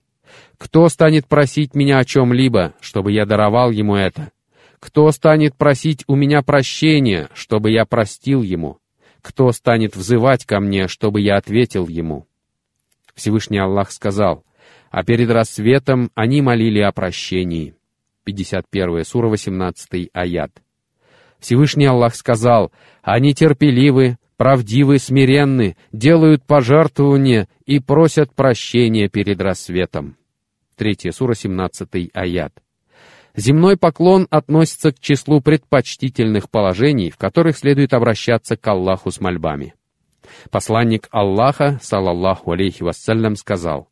«Кто 0.56 0.88
станет 0.88 1.26
просить 1.26 1.74
меня 1.74 1.98
о 1.98 2.04
чем-либо, 2.04 2.72
чтобы 2.80 3.12
я 3.12 3.26
даровал 3.26 3.70
ему 3.70 3.94
это? 3.94 4.32
Кто 4.80 5.10
станет 5.12 5.54
просить 5.54 6.02
у 6.06 6.16
меня 6.16 6.40
прощения, 6.40 7.28
чтобы 7.34 7.70
я 7.70 7.84
простил 7.84 8.42
ему? 8.42 8.78
Кто 9.20 9.52
станет 9.52 9.96
взывать 9.96 10.46
ко 10.46 10.58
мне, 10.58 10.88
чтобы 10.88 11.20
я 11.20 11.36
ответил 11.36 11.88
ему?» 11.88 12.26
Всевышний 13.16 13.58
Аллах 13.58 13.90
сказал, 13.90 14.44
«А 14.90 15.02
перед 15.02 15.30
рассветом 15.30 16.10
они 16.14 16.42
молили 16.42 16.80
о 16.80 16.92
прощении». 16.92 17.74
51 18.24 19.04
сура 19.04 19.28
18 19.28 20.10
аят. 20.12 20.52
Всевышний 21.40 21.86
Аллах 21.86 22.14
сказал, 22.14 22.72
«Они 23.02 23.34
терпеливы, 23.34 24.18
правдивы, 24.36 24.98
смиренны, 24.98 25.76
делают 25.92 26.44
пожертвования 26.44 27.48
и 27.64 27.80
просят 27.80 28.34
прощения 28.34 29.08
перед 29.08 29.40
рассветом». 29.40 30.16
3 30.76 31.10
сура, 31.10 31.34
17 31.34 32.10
аят. 32.12 32.52
Земной 33.34 33.76
поклон 33.76 34.26
относится 34.30 34.92
к 34.92 35.00
числу 35.00 35.40
предпочтительных 35.40 36.50
положений, 36.50 37.10
в 37.10 37.16
которых 37.16 37.56
следует 37.56 37.94
обращаться 37.94 38.56
к 38.56 38.66
Аллаху 38.66 39.10
с 39.10 39.20
мольбами. 39.20 39.74
Посланник 40.50 41.08
Аллаха, 41.10 41.78
салаллаху 41.82 42.52
алейхи 42.52 42.82
вассалям, 42.82 43.36
сказал, 43.36 43.88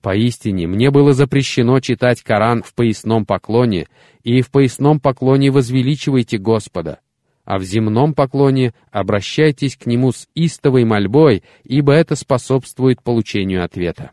«Поистине, 0.00 0.66
мне 0.66 0.90
было 0.90 1.12
запрещено 1.12 1.80
читать 1.80 2.22
Коран 2.22 2.62
в 2.62 2.74
поясном 2.74 3.26
поклоне, 3.26 3.88
и 4.22 4.42
в 4.42 4.50
поясном 4.50 5.00
поклоне 5.00 5.50
возвеличивайте 5.50 6.38
Господа, 6.38 7.00
а 7.44 7.58
в 7.58 7.64
земном 7.64 8.14
поклоне 8.14 8.74
обращайтесь 8.90 9.76
к 9.76 9.86
Нему 9.86 10.12
с 10.12 10.28
истовой 10.34 10.84
мольбой, 10.84 11.42
ибо 11.64 11.92
это 11.92 12.14
способствует 12.16 13.02
получению 13.02 13.64
ответа». 13.64 14.12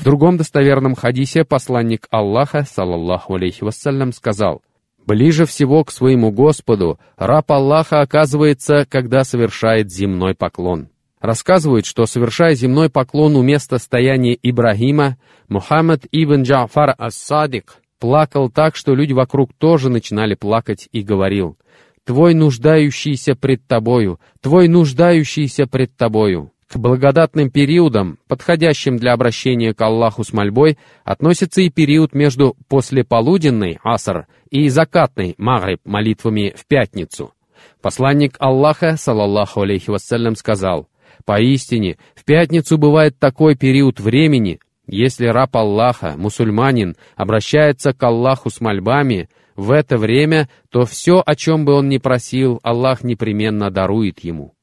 В 0.00 0.04
другом 0.04 0.36
достоверном 0.36 0.94
хадисе 0.94 1.44
посланник 1.44 2.06
Аллаха, 2.10 2.64
салаллаху 2.64 3.34
алейхи 3.34 3.64
вассалям, 3.64 4.12
сказал, 4.12 4.62
«Ближе 5.06 5.44
всего 5.44 5.84
к 5.84 5.90
своему 5.90 6.30
Господу 6.30 6.98
раб 7.16 7.50
Аллаха 7.52 8.00
оказывается, 8.00 8.86
когда 8.88 9.24
совершает 9.24 9.92
земной 9.92 10.34
поклон». 10.34 10.89
Рассказывают, 11.20 11.84
что, 11.84 12.06
совершая 12.06 12.54
земной 12.54 12.88
поклон 12.88 13.36
у 13.36 13.42
места 13.42 13.78
стояния 13.78 14.36
Ибрагима, 14.42 15.18
Мухаммад 15.48 16.06
ибн 16.10 16.42
Джафар 16.42 16.94
ас-Садик 16.96 17.76
плакал 17.98 18.48
так, 18.48 18.74
что 18.74 18.94
люди 18.94 19.12
вокруг 19.12 19.52
тоже 19.52 19.90
начинали 19.90 20.34
плакать 20.34 20.88
и 20.92 21.02
говорил, 21.02 21.58
«Твой 22.04 22.32
нуждающийся 22.32 23.34
пред 23.34 23.66
тобою, 23.66 24.18
твой 24.40 24.68
нуждающийся 24.68 25.66
пред 25.66 25.94
тобою». 25.96 26.52
К 26.66 26.76
благодатным 26.76 27.50
периодам, 27.50 28.18
подходящим 28.28 28.96
для 28.96 29.12
обращения 29.12 29.74
к 29.74 29.80
Аллаху 29.80 30.22
с 30.22 30.32
мольбой, 30.32 30.78
относится 31.04 31.62
и 31.62 31.68
период 31.68 32.14
между 32.14 32.56
послеполуденной, 32.68 33.80
аср, 33.82 34.28
и 34.50 34.68
закатной, 34.68 35.34
магриб, 35.36 35.80
молитвами 35.84 36.54
в 36.56 36.64
пятницу. 36.66 37.32
Посланник 37.82 38.36
Аллаха, 38.38 38.96
салаллаху 38.96 39.62
алейхи 39.62 39.90
вассалям, 39.90 40.36
сказал, 40.36 40.86
«Поистине, 41.30 41.96
в 42.16 42.24
пятницу 42.24 42.76
бывает 42.76 43.16
такой 43.20 43.54
период 43.54 44.00
времени, 44.00 44.58
если 44.88 45.26
раб 45.26 45.54
Аллаха, 45.54 46.14
мусульманин, 46.16 46.96
обращается 47.14 47.92
к 47.92 48.02
Аллаху 48.02 48.50
с 48.50 48.60
мольбами, 48.60 49.28
в 49.54 49.70
это 49.70 49.96
время, 49.96 50.48
то 50.70 50.84
все, 50.86 51.22
о 51.24 51.36
чем 51.36 51.64
бы 51.64 51.74
он 51.74 51.88
ни 51.88 51.98
просил, 51.98 52.58
Аллах 52.64 53.04
непременно 53.04 53.70
дарует 53.70 54.18
ему». 54.24 54.54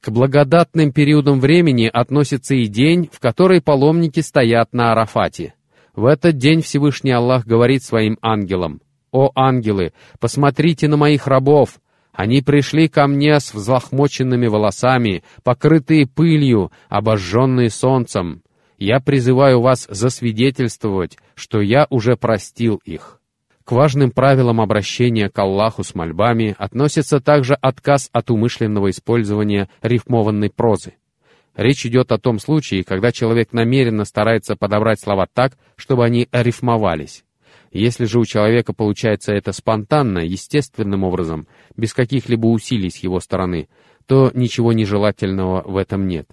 К 0.00 0.08
благодатным 0.08 0.90
периодам 0.90 1.38
времени 1.38 1.90
относится 1.92 2.54
и 2.54 2.66
день, 2.66 3.10
в 3.12 3.20
который 3.20 3.60
паломники 3.60 4.20
стоят 4.20 4.72
на 4.72 4.92
Арафате. 4.92 5.52
В 5.94 6.06
этот 6.06 6.38
день 6.38 6.62
Всевышний 6.62 7.10
Аллах 7.12 7.44
говорит 7.44 7.82
своим 7.82 8.16
ангелам, 8.22 8.80
«О 9.12 9.32
ангелы, 9.34 9.92
посмотрите 10.18 10.88
на 10.88 10.96
моих 10.96 11.26
рабов! 11.26 11.78
Они 12.16 12.40
пришли 12.40 12.88
ко 12.88 13.06
мне 13.06 13.38
с 13.38 13.52
взлохмоченными 13.52 14.46
волосами, 14.46 15.22
покрытые 15.44 16.06
пылью, 16.06 16.72
обожженные 16.88 17.68
солнцем. 17.68 18.42
Я 18.78 19.00
призываю 19.00 19.60
вас 19.60 19.86
засвидетельствовать, 19.90 21.18
что 21.34 21.60
я 21.60 21.86
уже 21.90 22.16
простил 22.16 22.80
их». 22.84 23.20
К 23.64 23.72
важным 23.72 24.12
правилам 24.12 24.60
обращения 24.60 25.28
к 25.28 25.38
Аллаху 25.38 25.82
с 25.82 25.94
мольбами 25.94 26.54
относится 26.56 27.20
также 27.20 27.54
отказ 27.54 28.08
от 28.12 28.30
умышленного 28.30 28.90
использования 28.90 29.68
рифмованной 29.82 30.50
прозы. 30.50 30.94
Речь 31.56 31.84
идет 31.84 32.12
о 32.12 32.18
том 32.18 32.38
случае, 32.38 32.84
когда 32.84 33.10
человек 33.10 33.52
намеренно 33.52 34.04
старается 34.04 34.54
подобрать 34.56 35.00
слова 35.00 35.26
так, 35.30 35.58
чтобы 35.74 36.04
они 36.04 36.28
рифмовались. 36.30 37.24
Если 37.72 38.04
же 38.04 38.18
у 38.18 38.24
человека 38.24 38.72
получается 38.72 39.32
это 39.32 39.52
спонтанно, 39.52 40.20
естественным 40.20 41.04
образом, 41.04 41.46
без 41.76 41.92
каких-либо 41.92 42.46
усилий 42.46 42.90
с 42.90 42.96
его 42.98 43.20
стороны, 43.20 43.68
то 44.06 44.30
ничего 44.34 44.72
нежелательного 44.72 45.62
в 45.62 45.76
этом 45.76 46.06
нет. 46.06 46.28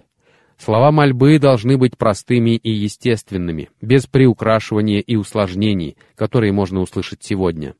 Слова 0.56 0.92
мольбы 0.92 1.38
должны 1.38 1.76
быть 1.76 1.98
простыми 1.98 2.56
и 2.56 2.70
естественными, 2.70 3.70
без 3.80 4.06
приукрашивания 4.06 5.00
и 5.00 5.16
усложнений, 5.16 5.96
которые 6.14 6.52
можно 6.52 6.80
услышать 6.80 7.22
сегодня. 7.22 7.74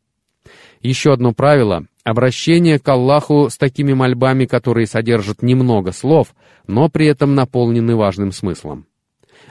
Еще 0.81 1.13
одно 1.13 1.33
правило— 1.33 1.87
обращение 2.05 2.79
к 2.79 2.89
Аллаху 2.89 3.49
с 3.49 3.57
такими 3.57 3.95
мольбами, 3.95 4.45
которые 4.45 4.87
содержат 4.87 5.43
немного 5.43 5.93
слов, 5.93 6.35
но 6.67 6.89
при 6.89 7.07
этом 7.07 7.35
наполнены 7.35 7.97
важным 7.97 8.33
смыслом. 8.33 8.87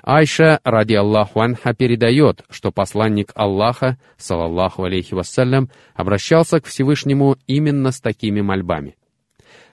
Айша, 0.01 0.59
ради 0.63 0.93
Аллаху 0.93 1.41
Анха, 1.41 1.73
передает, 1.73 2.43
что 2.49 2.71
посланник 2.71 3.31
Аллаха, 3.35 3.97
салаллаху 4.17 4.83
алейхи 4.83 5.13
вассалям, 5.13 5.69
обращался 5.93 6.59
к 6.59 6.65
Всевышнему 6.65 7.37
именно 7.47 7.91
с 7.91 8.01
такими 8.01 8.41
мольбами. 8.41 8.95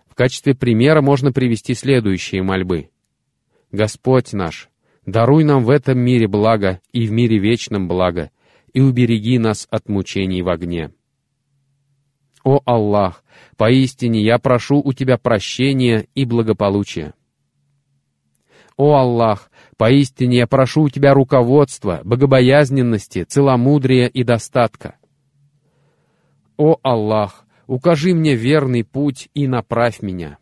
В 0.09 0.15
качестве 0.15 0.55
примера 0.55 1.01
можно 1.01 1.33
привести 1.33 1.75
следующие 1.75 2.43
мольбы— 2.43 2.91
Господь 3.73 4.33
наш, 4.33 4.69
даруй 5.07 5.45
нам 5.45 5.65
в 5.65 5.71
этом 5.71 5.99
мире 5.99 6.27
благо 6.27 6.81
и 6.93 7.07
в 7.07 7.13
мире 7.13 7.39
вечном 7.39 7.87
благо, 7.87 8.31
и 8.73 8.81
убереги 8.81 9.39
нас 9.39 9.69
от 9.71 9.89
мучений 9.89 10.43
в 10.43 10.49
огне. 10.49 10.93
О 12.43 12.61
Аллах, 12.65 13.23
поистине 13.57 14.23
я 14.23 14.39
прошу 14.39 14.81
у 14.83 14.93
Тебя 14.93 15.19
прощения 15.19 16.07
и 16.15 16.25
благополучия. 16.25 17.15
О 18.81 18.95
Аллах, 18.95 19.51
поистине 19.77 20.39
я 20.39 20.47
прошу 20.47 20.85
у 20.85 20.89
Тебя 20.89 21.13
руководства, 21.13 22.01
богобоязненности, 22.03 23.25
целомудрия 23.25 24.07
и 24.07 24.25
достатка. 24.25 24.97
О 26.57 26.79
Аллах, 26.83 27.45
укажи 27.67 28.15
мне 28.15 28.37
верный 28.37 28.83
путь 28.83 29.29
и 29.35 29.47
направь 29.47 30.01
меня. 30.01 30.39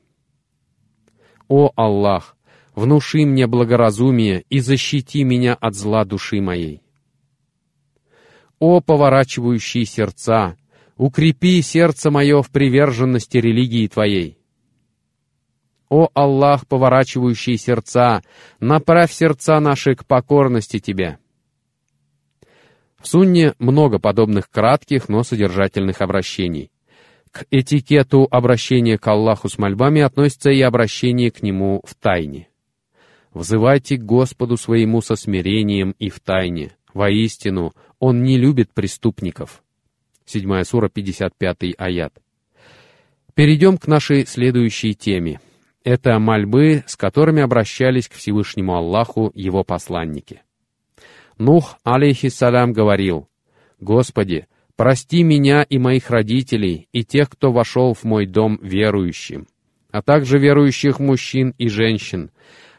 О 1.48 1.72
Аллах, 1.74 2.36
внуши 2.76 3.26
мне 3.26 3.48
благоразумие 3.48 4.44
и 4.48 4.60
защити 4.60 5.24
меня 5.24 5.54
от 5.54 5.74
зла 5.74 6.04
души 6.04 6.40
моей. 6.40 6.80
О 8.60 8.80
поворачивающие 8.80 9.84
сердца, 9.84 10.56
укрепи 10.96 11.60
сердце 11.60 12.12
мое 12.12 12.42
в 12.42 12.50
приверженности 12.50 13.38
религии 13.38 13.88
Твоей. 13.88 14.37
О 15.88 16.08
Аллах, 16.14 16.66
поворачивающий 16.66 17.56
сердца, 17.56 18.22
направь 18.60 19.12
сердца 19.12 19.58
наши 19.60 19.94
к 19.94 20.04
покорности 20.04 20.78
Тебе. 20.78 21.18
В 23.00 23.06
Сунне 23.06 23.54
много 23.58 23.98
подобных 23.98 24.50
кратких, 24.50 25.08
но 25.08 25.22
содержательных 25.22 26.00
обращений. 26.00 26.70
К 27.30 27.44
этикету 27.50 28.26
обращения 28.30 28.98
к 28.98 29.06
Аллаху 29.06 29.48
с 29.48 29.56
мольбами 29.58 30.00
относится 30.00 30.50
и 30.50 30.60
обращение 30.60 31.30
к 31.30 31.42
Нему 31.42 31.80
в 31.84 31.94
тайне. 31.94 32.48
Взывайте 33.32 33.96
к 33.96 34.02
Господу 34.02 34.56
своему 34.56 35.00
со 35.00 35.14
смирением 35.14 35.94
и 35.98 36.08
в 36.08 36.20
тайне. 36.20 36.72
Воистину, 36.92 37.72
Он 37.98 38.24
не 38.24 38.36
любит 38.36 38.72
преступников. 38.72 39.62
7 40.24 40.64
сура, 40.64 40.88
55 40.88 41.74
аят. 41.78 42.12
Перейдем 43.34 43.78
к 43.78 43.86
нашей 43.86 44.26
следующей 44.26 44.94
теме. 44.94 45.40
Это 45.84 46.18
мольбы, 46.18 46.84
с 46.86 46.96
которыми 46.96 47.42
обращались 47.42 48.08
к 48.08 48.14
Всевышнему 48.14 48.74
Аллаху 48.74 49.30
его 49.34 49.64
посланники. 49.64 50.42
Нух, 51.38 51.78
алейхиссалям, 51.84 52.72
говорил, 52.72 53.28
«Господи, 53.80 54.48
прости 54.76 55.22
меня 55.22 55.62
и 55.62 55.78
моих 55.78 56.10
родителей, 56.10 56.88
и 56.92 57.04
тех, 57.04 57.30
кто 57.30 57.52
вошел 57.52 57.94
в 57.94 58.04
мой 58.04 58.26
дом 58.26 58.58
верующим, 58.60 59.46
а 59.90 60.02
также 60.02 60.38
верующих 60.38 60.98
мужчин 60.98 61.54
и 61.58 61.68
женщин, 61.68 62.30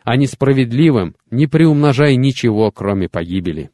а 0.04 0.18
несправедливым 0.18 1.16
не 1.32 1.48
приумножай 1.48 2.16
ничего, 2.16 2.72
кроме 2.72 3.08
погибели. 3.08 3.72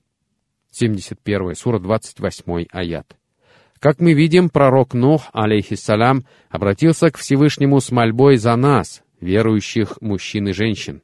71 0.71 1.55
сура, 1.55 1.79
28 1.79 2.65
аят. 2.71 3.15
Как 3.79 3.99
мы 3.99 4.13
видим, 4.13 4.49
пророк 4.49 4.93
Нух, 4.93 5.29
алейхиссалям, 5.31 6.25
обратился 6.49 7.11
к 7.11 7.17
Всевышнему 7.17 7.79
с 7.79 7.91
мольбой 7.91 8.37
за 8.37 8.55
нас, 8.55 9.03
верующих 9.25 10.01
мужчин 10.01 10.47
и 10.47 10.53
женщин. 10.53 11.01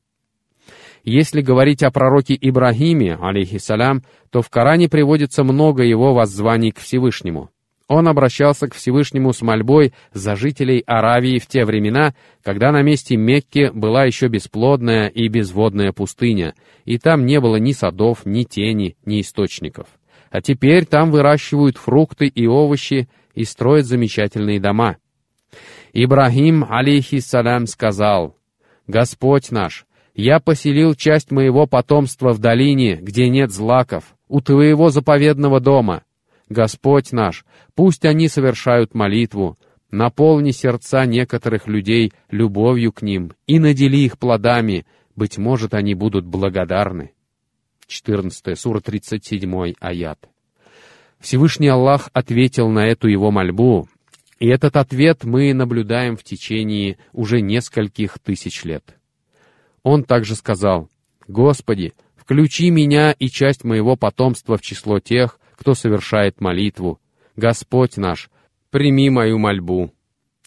Если 1.03 1.41
говорить 1.41 1.83
о 1.83 1.91
пророке 1.91 2.37
Ибрагиме, 2.39 3.17
алейхиссалям, 3.19 4.03
то 4.29 4.41
в 4.41 4.49
Коране 4.49 4.87
приводится 4.87 5.43
много 5.43 5.83
его 5.83 6.13
воззваний 6.13 6.71
к 6.71 6.79
Всевышнему. 6.79 7.49
Он 7.87 8.07
обращался 8.07 8.69
к 8.69 8.73
Всевышнему 8.73 9.33
с 9.33 9.41
мольбой 9.41 9.93
за 10.13 10.37
жителей 10.37 10.81
Аравии 10.85 11.39
в 11.39 11.47
те 11.47 11.65
времена, 11.65 12.13
когда 12.41 12.71
на 12.71 12.81
месте 12.83 13.17
Мекки 13.17 13.69
была 13.73 14.05
еще 14.05 14.29
бесплодная 14.29 15.07
и 15.07 15.27
безводная 15.27 15.91
пустыня, 15.91 16.53
и 16.85 16.97
там 16.97 17.25
не 17.25 17.41
было 17.41 17.57
ни 17.57 17.73
садов, 17.73 18.25
ни 18.25 18.43
тени, 18.43 18.95
ни 19.05 19.19
источников. 19.19 19.87
А 20.29 20.41
теперь 20.41 20.85
там 20.85 21.11
выращивают 21.11 21.75
фрукты 21.75 22.27
и 22.27 22.47
овощи 22.47 23.09
и 23.35 23.43
строят 23.43 23.85
замечательные 23.85 24.61
дома. 24.61 24.95
Ибрагим, 25.93 26.65
алейхиссалям, 26.69 27.67
сказал, 27.67 28.37
«Господь 28.87 29.51
наш, 29.51 29.85
Я 30.13 30.41
поселил 30.41 30.93
часть 30.93 31.31
моего 31.31 31.67
потомства 31.67 32.33
в 32.33 32.39
долине, 32.39 32.95
где 32.95 33.29
нет 33.29 33.49
злаков, 33.51 34.13
у 34.27 34.41
твоего 34.41 34.89
заповедного 34.89 35.61
дома. 35.61 36.03
Господь 36.49 37.13
наш, 37.13 37.45
пусть 37.75 38.03
они 38.03 38.27
совершают 38.27 38.93
молитву, 38.93 39.57
наполни 39.89 40.51
сердца 40.51 41.05
некоторых 41.05 41.67
людей 41.67 42.11
любовью 42.29 42.91
к 42.91 43.01
ним 43.01 43.31
и 43.47 43.57
надели 43.57 43.97
их 43.97 44.17
плодами, 44.19 44.85
быть 45.15 45.37
может, 45.37 45.73
они 45.73 45.95
будут 45.95 46.25
благодарны. 46.25 47.13
14 47.87 48.59
сура 48.59 48.81
37 48.81 49.75
аят. 49.79 50.29
Всевышний 51.19 51.69
Аллах 51.69 52.09
ответил 52.11 52.67
на 52.67 52.87
эту 52.87 53.07
его 53.07 53.31
мольбу, 53.31 53.87
и 54.41 54.47
этот 54.47 54.75
ответ 54.75 55.23
мы 55.23 55.53
наблюдаем 55.53 56.17
в 56.17 56.23
течение 56.23 56.97
уже 57.13 57.41
нескольких 57.41 58.17
тысяч 58.17 58.63
лет. 58.63 58.97
Он 59.83 60.03
также 60.03 60.33
сказал, 60.33 60.89
«Господи, 61.27 61.93
включи 62.15 62.71
меня 62.71 63.11
и 63.11 63.27
часть 63.27 63.63
моего 63.63 63.95
потомства 63.95 64.57
в 64.57 64.61
число 64.61 64.99
тех, 64.99 65.39
кто 65.55 65.75
совершает 65.75 66.41
молитву. 66.41 66.99
Господь 67.35 67.97
наш, 67.97 68.31
прими 68.71 69.11
мою 69.11 69.37
мольбу». 69.37 69.93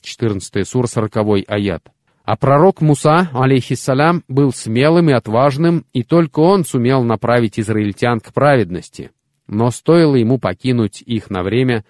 14 0.00 0.66
сур 0.66 0.88
40 0.88 1.44
аят. 1.46 1.86
А 2.24 2.36
пророк 2.36 2.80
Муса, 2.80 3.30
алейхиссалям, 3.32 4.24
был 4.26 4.52
смелым 4.52 5.10
и 5.10 5.12
отважным, 5.12 5.86
и 5.92 6.02
только 6.02 6.40
он 6.40 6.64
сумел 6.64 7.04
направить 7.04 7.60
израильтян 7.60 8.18
к 8.18 8.32
праведности. 8.32 9.12
Но 9.46 9.70
стоило 9.70 10.16
ему 10.16 10.40
покинуть 10.40 11.00
их 11.00 11.30
на 11.30 11.44
время, 11.44 11.84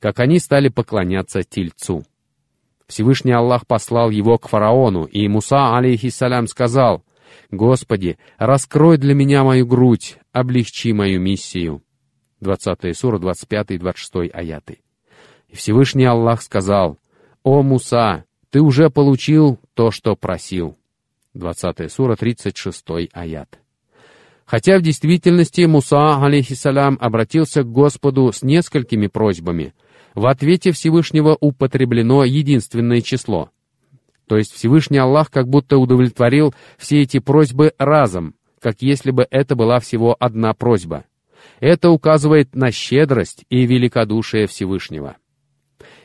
как 0.00 0.18
они 0.18 0.38
стали 0.38 0.68
поклоняться 0.68 1.42
Тельцу. 1.42 2.02
Всевышний 2.88 3.32
Аллах 3.32 3.66
послал 3.66 4.10
его 4.10 4.36
к 4.38 4.48
фараону, 4.48 5.04
и 5.04 5.28
Муса, 5.28 5.76
алейхиссалям, 5.76 6.48
сказал, 6.48 7.04
«Господи, 7.52 8.18
раскрой 8.38 8.98
для 8.98 9.14
меня 9.14 9.44
мою 9.44 9.66
грудь, 9.66 10.18
облегчи 10.32 10.92
мою 10.92 11.20
миссию». 11.20 11.82
20 12.40 12.96
сура, 12.96 13.18
25 13.18 13.70
и 13.72 13.78
26 13.78 14.30
аяты. 14.32 14.80
И 15.48 15.56
Всевышний 15.56 16.06
Аллах 16.06 16.42
сказал, 16.42 16.98
«О, 17.44 17.62
Муса, 17.62 18.24
ты 18.50 18.60
уже 18.60 18.90
получил 18.90 19.60
то, 19.74 19.90
что 19.90 20.16
просил». 20.16 20.76
20 21.34 21.92
сура, 21.92 22.16
36 22.16 22.84
аят. 23.12 23.60
Хотя 24.46 24.78
в 24.78 24.82
действительности 24.82 25.60
Муса, 25.62 26.16
алейхиссалям, 26.24 26.98
обратился 27.00 27.62
к 27.62 27.70
Господу 27.70 28.32
с 28.32 28.42
несколькими 28.42 29.06
просьбами, 29.06 29.74
в 30.14 30.26
ответе 30.26 30.72
Всевышнего 30.72 31.36
употреблено 31.40 32.24
единственное 32.24 33.00
число. 33.00 33.50
То 34.26 34.36
есть 34.36 34.52
Всевышний 34.52 34.98
Аллах 34.98 35.30
как 35.30 35.48
будто 35.48 35.78
удовлетворил 35.78 36.54
все 36.78 37.02
эти 37.02 37.18
просьбы 37.18 37.72
разом, 37.78 38.34
как 38.60 38.76
если 38.80 39.10
бы 39.10 39.26
это 39.30 39.56
была 39.56 39.80
всего 39.80 40.16
одна 40.18 40.54
просьба. 40.54 41.04
Это 41.58 41.90
указывает 41.90 42.54
на 42.54 42.70
щедрость 42.70 43.44
и 43.48 43.66
великодушие 43.66 44.46
Всевышнего. 44.46 45.16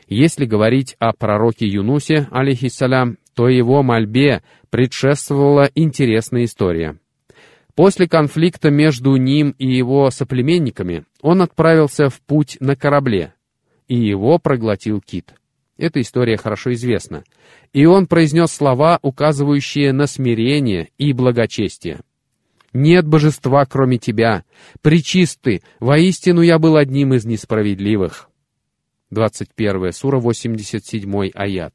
Если 0.08 0.44
говорить 0.44 0.96
о 0.98 1.12
пророке 1.12 1.66
Юнусе, 1.66 2.28
алейхиссалям, 2.30 3.18
то 3.34 3.48
его 3.48 3.82
мольбе 3.82 4.42
предшествовала 4.70 5.70
интересная 5.74 6.44
история. 6.44 6.98
После 7.74 8.08
конфликта 8.08 8.70
между 8.70 9.14
ним 9.16 9.54
и 9.58 9.70
его 9.70 10.10
соплеменниками 10.10 11.04
он 11.20 11.42
отправился 11.42 12.08
в 12.08 12.20
путь 12.22 12.56
на 12.60 12.74
корабле, 12.74 13.34
и 13.88 13.96
его 13.96 14.38
проглотил 14.38 15.00
кит. 15.00 15.34
Эта 15.76 16.00
история 16.00 16.36
хорошо 16.36 16.72
известна. 16.72 17.24
И 17.72 17.84
он 17.84 18.06
произнес 18.06 18.50
слова, 18.50 18.98
указывающие 19.02 19.92
на 19.92 20.06
смирение 20.06 20.88
и 20.98 21.12
благочестие. 21.12 22.00
«Нет 22.72 23.06
божества, 23.06 23.64
кроме 23.64 23.98
тебя. 23.98 24.44
Причисты, 24.82 25.62
воистину 25.80 26.42
я 26.42 26.58
был 26.58 26.76
одним 26.76 27.14
из 27.14 27.24
несправедливых». 27.24 28.28
21 29.10 29.92
сура, 29.92 30.18
87 30.18 31.30
аят. 31.34 31.74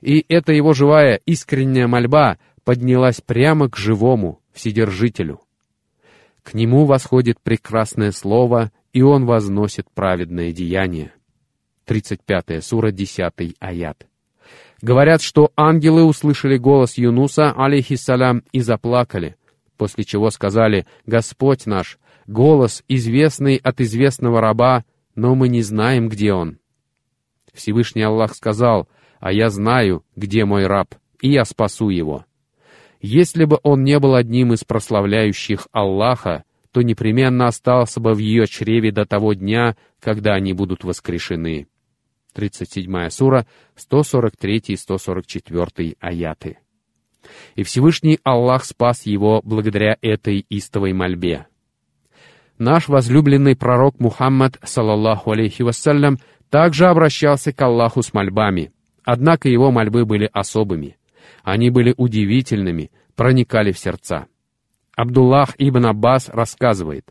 И 0.00 0.24
эта 0.28 0.52
его 0.52 0.74
живая, 0.74 1.20
искренняя 1.26 1.86
мольба 1.86 2.38
поднялась 2.64 3.20
прямо 3.20 3.68
к 3.68 3.76
живому 3.76 4.40
Вседержителю. 4.52 5.40
К 6.42 6.54
нему 6.54 6.84
восходит 6.84 7.40
прекрасное 7.40 8.12
слово, 8.12 8.72
и 8.92 9.02
он 9.02 9.24
возносит 9.24 9.86
праведное 9.92 10.52
деяние. 10.52 11.12
35 11.88 12.62
сура, 12.62 12.90
10 12.90 13.56
аят. 13.58 14.06
Говорят, 14.82 15.22
что 15.22 15.50
ангелы 15.56 16.04
услышали 16.04 16.58
голос 16.58 16.98
Юнуса, 16.98 17.52
алейхиссалям, 17.56 18.42
и 18.52 18.60
заплакали, 18.60 19.36
после 19.76 20.04
чего 20.04 20.30
сказали, 20.30 20.86
«Господь 21.06 21.66
наш, 21.66 21.98
голос, 22.26 22.84
известный 22.88 23.56
от 23.56 23.80
известного 23.80 24.40
раба, 24.40 24.84
но 25.14 25.34
мы 25.34 25.48
не 25.48 25.62
знаем, 25.62 26.08
где 26.08 26.32
он». 26.32 26.58
Всевышний 27.54 28.02
Аллах 28.02 28.34
сказал, 28.34 28.86
«А 29.18 29.32
я 29.32 29.48
знаю, 29.48 30.04
где 30.14 30.44
мой 30.44 30.66
раб, 30.66 30.94
и 31.20 31.30
я 31.30 31.44
спасу 31.44 31.88
его». 31.88 32.24
Если 33.00 33.44
бы 33.44 33.58
он 33.62 33.84
не 33.84 33.98
был 33.98 34.14
одним 34.14 34.52
из 34.52 34.64
прославляющих 34.64 35.68
Аллаха, 35.72 36.44
то 36.72 36.82
непременно 36.82 37.46
остался 37.46 38.00
бы 38.00 38.12
в 38.12 38.18
ее 38.18 38.46
чреве 38.46 38.92
до 38.92 39.06
того 39.06 39.32
дня, 39.32 39.76
когда 40.00 40.34
они 40.34 40.52
будут 40.52 40.84
воскрешены. 40.84 41.68
37 42.34 43.08
сура, 43.10 43.46
143 43.76 44.62
и 44.68 44.76
144 44.76 45.96
аяты. 46.00 46.58
И 47.56 47.62
Всевышний 47.62 48.18
Аллах 48.22 48.64
спас 48.64 49.06
его 49.06 49.40
благодаря 49.44 49.96
этой 50.00 50.44
истовой 50.48 50.92
мольбе. 50.92 51.46
Наш 52.58 52.88
возлюбленный 52.88 53.54
пророк 53.54 54.00
Мухаммад, 54.00 54.58
салаллаху 54.62 55.30
алейхи 55.30 55.62
вассалям, 55.62 56.18
также 56.50 56.86
обращался 56.86 57.52
к 57.52 57.62
Аллаху 57.62 58.02
с 58.02 58.12
мольбами, 58.12 58.72
однако 59.04 59.48
его 59.48 59.70
мольбы 59.70 60.04
были 60.04 60.28
особыми. 60.32 60.96
Они 61.42 61.70
были 61.70 61.94
удивительными, 61.96 62.90
проникали 63.14 63.72
в 63.72 63.78
сердца. 63.78 64.26
Абдуллах 64.96 65.54
ибн 65.58 65.86
Аббас 65.86 66.28
рассказывает, 66.28 67.04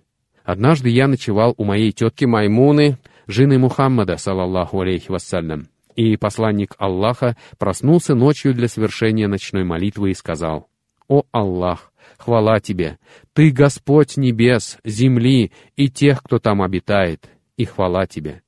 «Однажды 0.43 0.89
я 0.89 1.07
ночевал 1.07 1.53
у 1.57 1.63
моей 1.63 1.91
тетки 1.91 2.25
Маймуны, 2.25 2.97
жены 3.27 3.59
Мухаммада, 3.59 4.17
салаллаху 4.17 4.81
алейхи 4.81 5.11
вассалям, 5.11 5.67
и 5.95 6.15
посланник 6.15 6.75
Аллаха 6.77 7.35
проснулся 7.57 8.15
ночью 8.15 8.53
для 8.53 8.67
совершения 8.67 9.27
ночной 9.27 9.63
молитвы 9.63 10.11
и 10.11 10.13
сказал, 10.13 10.69
«О 11.07 11.23
Аллах, 11.31 11.91
хвала 12.17 12.59
Тебе! 12.59 12.99
Ты 13.33 13.51
Господь 13.51 14.17
небес, 14.17 14.77
земли 14.83 15.51
и 15.75 15.89
тех, 15.89 16.21
кто 16.23 16.39
там 16.39 16.61
обитает, 16.61 17.29
и 17.57 17.65
хвала 17.65 18.05
Тебе! 18.05 18.41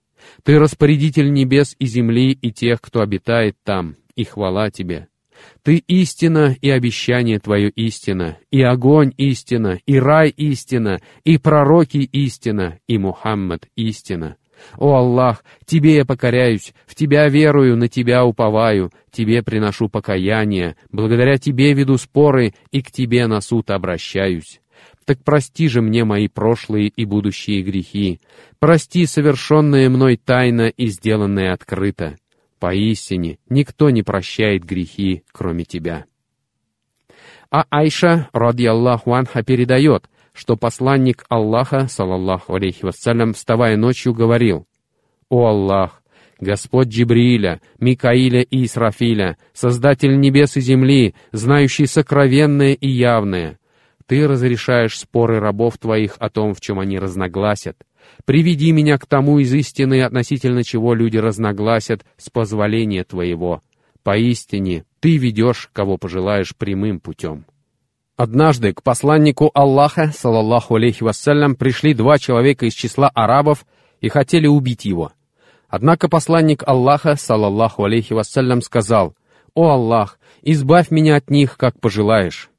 Ты 0.43 0.59
распорядитель 0.59 1.31
небес 1.31 1.75
и 1.79 1.85
земли 1.85 2.31
и 2.33 2.51
тех, 2.51 2.81
кто 2.81 3.01
обитает 3.01 3.55
там, 3.63 3.95
и 4.15 4.23
хвала 4.23 4.69
Тебе! 4.69 5.07
Ты 5.63 5.77
истина, 5.87 6.55
и 6.61 6.69
обещание 6.69 7.39
Твое 7.39 7.69
истина, 7.69 8.37
и 8.51 8.61
огонь 8.61 9.13
истина, 9.17 9.79
и 9.85 9.97
рай 9.97 10.29
истина, 10.29 10.99
и 11.23 11.37
пророки 11.37 11.97
истина, 11.97 12.79
и 12.87 12.97
Мухаммад 12.97 13.67
истина. 13.75 14.35
О 14.77 14.95
Аллах, 14.95 15.43
Тебе 15.65 15.95
я 15.95 16.05
покоряюсь, 16.05 16.73
в 16.85 16.95
Тебя 16.95 17.27
верую, 17.27 17.77
на 17.77 17.87
Тебя 17.87 18.25
уповаю, 18.25 18.91
Тебе 19.11 19.43
приношу 19.43 19.89
покаяние, 19.89 20.75
благодаря 20.91 21.37
Тебе 21.37 21.73
веду 21.73 21.97
споры 21.97 22.53
и 22.71 22.81
к 22.81 22.91
Тебе 22.91 23.27
на 23.27 23.41
суд 23.41 23.71
обращаюсь. 23.71 24.61
Так 25.05 25.23
прости 25.23 25.67
же 25.67 25.81
мне 25.81 26.03
мои 26.03 26.27
прошлые 26.27 26.87
и 26.87 27.05
будущие 27.05 27.61
грехи, 27.63 28.19
прости 28.59 29.05
совершенное 29.05 29.89
мной 29.89 30.17
тайно 30.17 30.67
и 30.69 30.87
сделанное 30.87 31.53
открыто. 31.53 32.17
Поистине, 32.59 33.39
никто 33.49 33.89
не 33.89 34.03
прощает 34.03 34.63
грехи, 34.63 35.23
кроме 35.31 35.63
Тебя. 35.63 36.05
А 37.49 37.65
Айша, 37.71 38.29
ради 38.33 38.65
Аллаху 38.65 39.13
анха, 39.13 39.43
передает— 39.43 40.09
что 40.39 40.55
посланник 40.55 41.25
Аллаха, 41.27 41.89
салаллаху 41.89 42.55
алейхи 42.55 42.85
вассалям, 42.85 43.33
вставая 43.33 43.75
ночью, 43.75 44.13
говорил, 44.13 44.65
«О 45.27 45.47
Аллах, 45.47 46.01
Господь 46.39 46.87
Джибрииля, 46.87 47.59
Микаиля 47.77 48.41
и 48.41 48.63
Исрафиля, 48.63 49.37
Создатель 49.53 50.17
небес 50.17 50.55
и 50.55 50.61
земли, 50.61 51.13
знающий 51.33 51.87
сокровенное 51.87 52.71
и 52.71 52.87
явное, 52.87 53.59
Ты 54.05 54.25
разрешаешь 54.29 54.97
споры 54.97 55.41
рабов 55.41 55.77
Твоих 55.77 56.15
о 56.19 56.29
том, 56.29 56.53
в 56.53 56.61
чем 56.61 56.79
они 56.79 56.97
разногласят. 56.97 57.75
Приведи 58.23 58.71
меня 58.71 58.97
к 58.97 59.05
тому 59.05 59.39
из 59.39 59.53
истины, 59.53 60.03
относительно 60.03 60.63
чего 60.63 60.93
люди 60.93 61.17
разногласят, 61.17 62.05
с 62.15 62.29
позволения 62.29 63.03
Твоего. 63.03 63.61
Поистине, 64.03 64.85
Ты 65.01 65.17
ведешь, 65.17 65.69
кого 65.73 65.97
пожелаешь, 65.97 66.55
прямым 66.55 67.01
путем». 67.01 67.45
Однажды 68.19 68.73
к 68.73 68.83
посланнику 68.83 69.49
Аллаха, 69.53 70.11
салаллаху 70.13 70.75
алейхи 70.75 71.03
вассалям, 71.03 71.55
пришли 71.55 71.93
два 71.93 72.17
человека 72.17 72.65
из 72.65 72.73
числа 72.73 73.07
арабов 73.13 73.65
и 74.01 74.09
хотели 74.09 74.45
убить 74.45 74.83
его. 74.83 75.13
Однако 75.69 76.09
посланник 76.09 76.61
Аллаха, 76.67 77.15
салаллаху 77.15 77.85
алейхи 77.85 78.11
вассалям, 78.11 78.61
сказал, 78.61 79.15
«О 79.53 79.69
Аллах, 79.69 80.19
избавь 80.41 80.91
меня 80.91 81.15
от 81.15 81.29
них, 81.29 81.55
как 81.55 81.79
пожелаешь». 81.79 82.49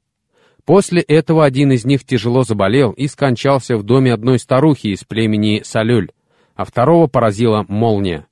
После 0.65 1.03
этого 1.03 1.45
один 1.45 1.71
из 1.71 1.85
них 1.85 2.05
тяжело 2.05 2.41
заболел 2.41 2.89
и 2.93 3.05
скончался 3.05 3.77
в 3.77 3.83
доме 3.83 4.15
одной 4.15 4.39
старухи 4.39 4.87
из 4.87 5.03
племени 5.03 5.61
Салюль, 5.63 6.09
а 6.55 6.65
второго 6.65 7.05
поразила 7.05 7.65
молния. 7.67 8.25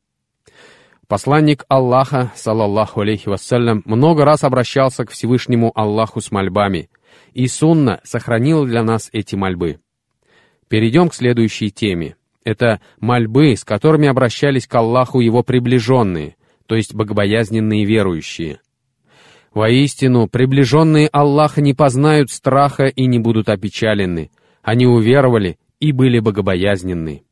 Посланник 1.07 1.63
Аллаха, 1.69 2.31
салаллаху 2.35 3.01
алейхи 3.01 3.29
вассалям, 3.29 3.83
много 3.85 4.25
раз 4.25 4.43
обращался 4.43 5.05
к 5.05 5.11
Всевышнему 5.11 5.71
Аллаху 5.75 6.21
с 6.21 6.31
мольбами, 6.31 6.89
и 7.33 7.47
Сунна 7.47 7.99
сохранила 8.03 8.65
для 8.65 8.83
нас 8.83 9.09
эти 9.11 9.35
мольбы. 9.35 9.79
Перейдем 10.67 11.09
к 11.09 11.15
следующей 11.15 11.71
теме. 11.71 12.15
Это 12.43 12.79
мольбы, 12.99 13.55
с 13.55 13.63
которыми 13.63 14.07
обращались 14.07 14.67
к 14.67 14.75
Аллаху 14.75 15.19
его 15.19 15.43
приближенные, 15.43 16.35
то 16.67 16.75
есть 16.75 16.93
богобоязненные 16.93 17.85
верующие. 17.85 18.59
Воистину, 19.53 20.27
приближенные 20.27 21.07
Аллаха 21.07 21.61
не 21.61 21.73
познают 21.73 22.29
страха 22.29 22.85
и 22.85 23.07
не 23.07 23.19
будут 23.19 23.49
опечалены. 23.49 24.29
Они 24.61 24.85
уверовали 24.85 25.57
и 25.79 25.91
были 25.91 26.19
богобоязненны. 26.19 27.23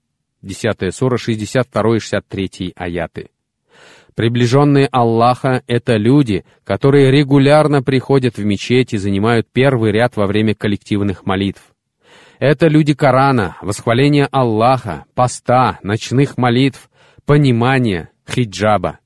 10 0.42 0.96
сура, 0.96 1.18
62-63 1.18 2.74
аяты. 2.76 3.30
Приближенные 4.18 4.88
Аллаха— 4.92 5.62
это 5.68 5.96
люди, 5.96 6.44
которые 6.64 7.12
регулярно 7.12 7.84
приходят 7.84 8.38
в 8.38 8.44
мечеть 8.44 8.94
и 8.94 8.98
занимают 8.98 9.46
первый 9.54 9.92
ряд 9.92 10.16
во 10.16 10.26
время 10.26 10.56
коллективных 10.56 11.28
молитв. 11.28 11.62
Это 12.40 12.68
люди 12.68 12.96
Корана, 12.96 13.58
восхваления 13.62 14.28
Аллаха, 14.32 15.06
поста, 15.14 15.78
ночных 15.84 16.36
молитв, 16.36 16.90
понимания, 17.28 18.10
хиджаба. 18.28 18.98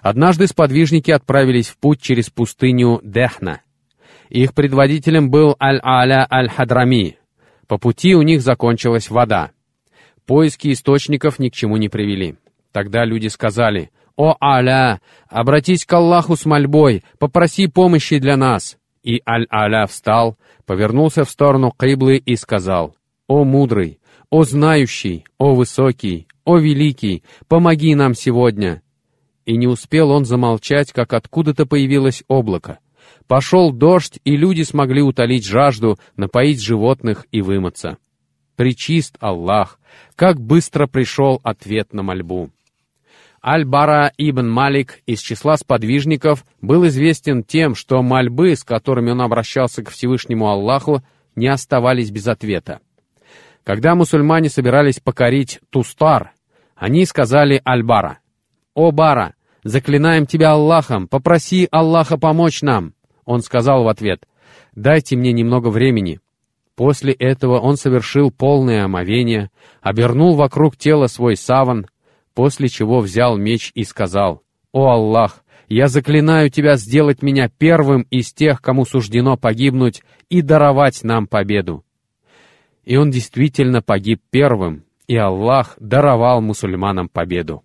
Однажды 0.00 0.46
сподвижники 0.46 1.10
отправились 1.10 1.68
в 1.68 1.76
путь 1.76 2.00
через 2.00 2.30
пустыню 2.30 3.00
Дехна. 3.02 3.60
Их 4.30 4.54
предводителем 4.54 5.28
был 5.30 5.56
Аль-Аля 5.60 6.26
Аль-Хадрами. 6.32 7.18
По 7.68 7.76
пути 7.76 8.14
у 8.14 8.22
них 8.22 8.40
закончилась 8.40 9.10
вода. 9.10 9.50
Поиски 10.24 10.72
источников 10.72 11.38
ни 11.38 11.50
к 11.50 11.54
чему 11.54 11.76
не 11.76 11.90
привели. 11.90 12.36
Тогда 12.72 13.04
люди 13.04 13.28
сказали, 13.28 13.90
«О 14.16 14.34
Аля, 14.42 15.00
обратись 15.28 15.84
к 15.84 15.92
Аллаху 15.92 16.36
с 16.36 16.46
мольбой, 16.46 17.04
попроси 17.18 17.66
помощи 17.66 18.18
для 18.18 18.36
нас». 18.36 18.78
И 19.02 19.22
Аль-Аля 19.28 19.86
встал, 19.86 20.36
повернулся 20.64 21.24
в 21.24 21.30
сторону 21.30 21.70
Киблы 21.70 22.16
и 22.16 22.34
сказал, 22.34 22.96
«О 23.28 23.44
мудрый, 23.44 24.00
о 24.30 24.42
знающий, 24.44 25.24
о 25.38 25.54
высокий, 25.54 26.26
о 26.44 26.58
великий, 26.58 27.22
помоги 27.46 27.94
нам 27.94 28.14
сегодня!» 28.14 28.82
И 29.44 29.56
не 29.56 29.68
успел 29.68 30.10
он 30.10 30.24
замолчать, 30.24 30.92
как 30.92 31.12
откуда-то 31.12 31.66
появилось 31.66 32.24
облако. 32.26 32.80
Пошел 33.28 33.70
дождь, 33.70 34.18
и 34.24 34.36
люди 34.36 34.62
смогли 34.62 35.02
утолить 35.02 35.44
жажду, 35.44 35.98
напоить 36.16 36.62
животных 36.62 37.26
и 37.32 37.42
вымыться. 37.42 37.98
Причист 38.56 39.16
Аллах, 39.20 39.78
как 40.16 40.40
быстро 40.40 40.86
пришел 40.86 41.40
ответ 41.44 41.92
на 41.92 42.02
мольбу. 42.02 42.50
Аль-Бара 43.46 44.12
ибн 44.18 44.50
Малик 44.50 45.02
из 45.06 45.20
числа 45.20 45.56
сподвижников 45.56 46.44
был 46.60 46.86
известен 46.88 47.44
тем, 47.44 47.76
что 47.76 48.02
мольбы, 48.02 48.56
с 48.56 48.64
которыми 48.64 49.12
он 49.12 49.20
обращался 49.20 49.84
к 49.84 49.90
Всевышнему 49.90 50.48
Аллаху, 50.48 51.02
не 51.36 51.46
оставались 51.46 52.10
без 52.10 52.26
ответа. 52.26 52.80
Когда 53.62 53.94
мусульмане 53.94 54.48
собирались 54.48 54.98
покорить 54.98 55.60
Тустар, 55.70 56.32
они 56.74 57.04
сказали 57.04 57.62
Аль-Бара, 57.64 58.18
«О, 58.76 58.90
Бара, 58.90 59.34
заклинаем 59.64 60.26
тебя 60.26 60.50
Аллахом, 60.50 61.08
попроси 61.08 61.66
Аллаха 61.70 62.18
помочь 62.18 62.60
нам». 62.60 62.92
Он 63.24 63.40
сказал 63.40 63.84
в 63.84 63.88
ответ, 63.88 64.26
«Дайте 64.74 65.16
мне 65.16 65.32
немного 65.32 65.68
времени». 65.68 66.20
После 66.74 67.14
этого 67.14 67.58
он 67.58 67.78
совершил 67.78 68.30
полное 68.30 68.84
омовение, 68.84 69.50
обернул 69.80 70.34
вокруг 70.34 70.76
тела 70.76 71.06
свой 71.06 71.36
саван, 71.36 71.86
после 72.36 72.68
чего 72.68 73.00
взял 73.00 73.38
меч 73.38 73.72
и 73.74 73.82
сказал, 73.82 74.42
«О 74.70 74.90
Аллах, 74.90 75.42
я 75.68 75.88
заклинаю 75.88 76.50
Тебя 76.50 76.76
сделать 76.76 77.22
меня 77.22 77.48
первым 77.48 78.02
из 78.10 78.32
тех, 78.32 78.60
кому 78.60 78.84
суждено 78.84 79.36
погибнуть, 79.38 80.02
и 80.28 80.42
даровать 80.42 81.02
нам 81.02 81.26
победу». 81.26 81.82
И 82.84 82.96
он 82.96 83.10
действительно 83.10 83.80
погиб 83.82 84.20
первым, 84.30 84.84
и 85.08 85.16
Аллах 85.16 85.76
даровал 85.80 86.42
мусульманам 86.42 87.08
победу. 87.08 87.64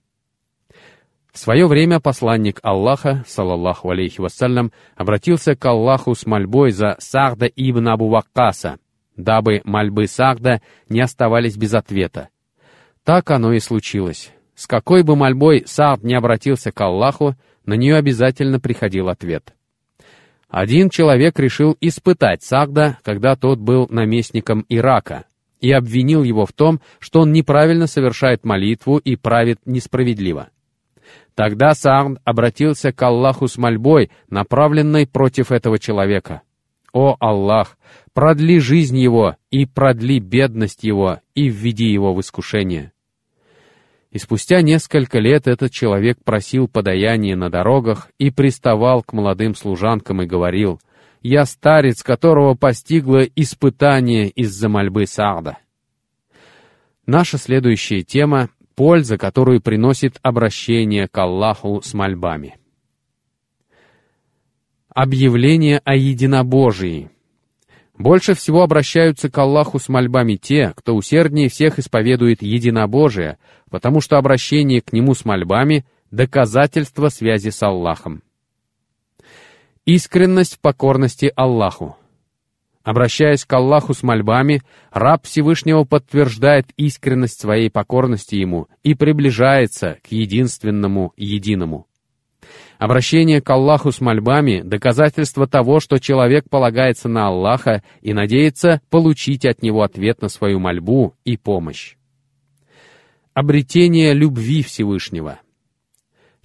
В 1.33 1.37
свое 1.37 1.67
время 1.67 1.99
посланник 1.99 2.59
Аллаха, 2.63 3.23
салаллаху 3.27 3.89
алейхи 3.89 4.21
вассалям, 4.21 4.71
обратился 4.95 5.55
к 5.55 5.65
Аллаху 5.65 6.15
с 6.15 6.25
мольбой 6.25 6.71
за 6.71 6.95
Сахда 6.99 7.45
ибн 7.45 7.89
Абу 7.89 8.07
Ваккаса, 8.07 8.79
дабы 9.17 9.61
мольбы 9.65 10.07
Сахда 10.07 10.61
не 10.87 11.01
оставались 11.01 11.57
без 11.57 11.73
ответа. 11.73 12.29
Так 13.03 13.31
оно 13.31 13.53
и 13.53 13.59
случилось. 13.59 14.31
С 14.61 14.67
какой 14.67 15.01
бы 15.01 15.15
мольбой 15.15 15.63
Саад 15.65 16.03
не 16.03 16.13
обратился 16.13 16.71
к 16.71 16.79
Аллаху, 16.81 17.33
на 17.65 17.73
нее 17.73 17.95
обязательно 17.95 18.59
приходил 18.59 19.09
ответ. 19.09 19.55
Один 20.49 20.91
человек 20.91 21.39
решил 21.39 21.75
испытать 21.81 22.43
Сагда, 22.43 22.99
когда 23.01 23.35
тот 23.35 23.57
был 23.57 23.87
наместником 23.89 24.63
Ирака, 24.69 25.25
и 25.61 25.71
обвинил 25.71 26.21
его 26.21 26.45
в 26.45 26.53
том, 26.53 26.79
что 26.99 27.21
он 27.21 27.31
неправильно 27.31 27.87
совершает 27.87 28.45
молитву 28.45 28.99
и 28.99 29.15
правит 29.15 29.57
несправедливо. 29.65 30.49
Тогда 31.33 31.73
Сагд 31.73 32.21
обратился 32.23 32.91
к 32.91 33.01
Аллаху 33.01 33.47
с 33.47 33.57
мольбой, 33.57 34.11
направленной 34.29 35.07
против 35.07 35.51
этого 35.51 35.79
человека. 35.79 36.43
«О 36.93 37.15
Аллах, 37.19 37.79
продли 38.13 38.59
жизнь 38.59 38.99
его 38.99 39.37
и 39.49 39.65
продли 39.65 40.19
бедность 40.19 40.83
его 40.83 41.17
и 41.33 41.49
введи 41.49 41.91
его 41.91 42.13
в 42.13 42.21
искушение». 42.21 42.91
И 44.11 44.17
спустя 44.17 44.61
несколько 44.61 45.19
лет 45.19 45.47
этот 45.47 45.71
человек 45.71 46.17
просил 46.23 46.67
подаяние 46.67 47.37
на 47.37 47.49
дорогах 47.49 48.09
и 48.17 48.29
приставал 48.29 49.03
к 49.03 49.13
молодым 49.13 49.55
служанкам 49.55 50.21
и 50.21 50.25
говорил, 50.25 50.81
«Я 51.21 51.45
старец, 51.45 52.03
которого 52.03 52.55
постигло 52.55 53.23
испытание 53.23 54.27
из-за 54.29 54.67
мольбы 54.67 55.07
Саада». 55.07 55.57
Наша 57.05 57.37
следующая 57.37 58.03
тема— 58.03 58.49
польза, 58.75 59.17
которую 59.17 59.61
приносит 59.61 60.19
обращение 60.21 61.07
к 61.07 61.17
Аллаху 61.17 61.81
с 61.81 61.93
мольбами. 61.93 62.57
Объявление 64.89 65.79
о 65.85 65.95
единобожии— 65.95 67.09
больше 68.01 68.33
всего 68.33 68.63
обращаются 68.63 69.29
к 69.29 69.37
Аллаху 69.37 69.79
с 69.79 69.89
мольбами 69.89 70.35
те, 70.35 70.73
кто 70.75 70.95
усерднее 70.95 71.49
всех 71.49 71.79
исповедует 71.79 72.41
единобожие, 72.41 73.37
потому 73.69 74.01
что 74.01 74.17
обращение 74.17 74.81
к 74.81 74.93
Нему 74.93 75.13
с 75.13 75.25
мольбами— 75.25 75.85
доказательство 76.11 77.09
связи 77.09 77.49
с 77.49 77.63
Аллахом. 77.63 78.21
Искренность 79.85 80.55
в 80.55 80.59
покорности 80.59 81.31
Аллаху. 81.35 81.97
Обращаясь 82.83 83.45
к 83.45 83.53
Аллаху 83.53 83.93
с 83.93 84.03
мольбами, 84.03 84.61
раб 84.91 85.25
Всевышнего 85.25 85.83
подтверждает 85.83 86.67
искренность 86.77 87.39
своей 87.39 87.69
покорности 87.69 88.35
Ему 88.35 88.67
и 88.83 88.95
приближается 88.95 89.97
к 90.03 90.11
единственному 90.11 91.13
единому. 91.15 91.87
Обращение 92.81 93.41
к 93.41 93.49
Аллаху 93.51 93.91
с 93.91 94.01
мольбами— 94.01 94.61
доказательство 94.65 95.45
того, 95.45 95.79
что 95.79 95.99
человек 95.99 96.49
полагается 96.49 97.09
на 97.09 97.27
Аллаха 97.27 97.83
и 98.01 98.11
надеется 98.11 98.81
получить 98.89 99.45
от 99.45 99.61
Него 99.61 99.83
ответ 99.83 100.23
на 100.23 100.29
свою 100.29 100.57
мольбу 100.57 101.13
и 101.23 101.37
помощь. 101.37 101.95
Обретение 103.35 104.15
любви 104.15 104.63
Всевышнего. 104.63 105.39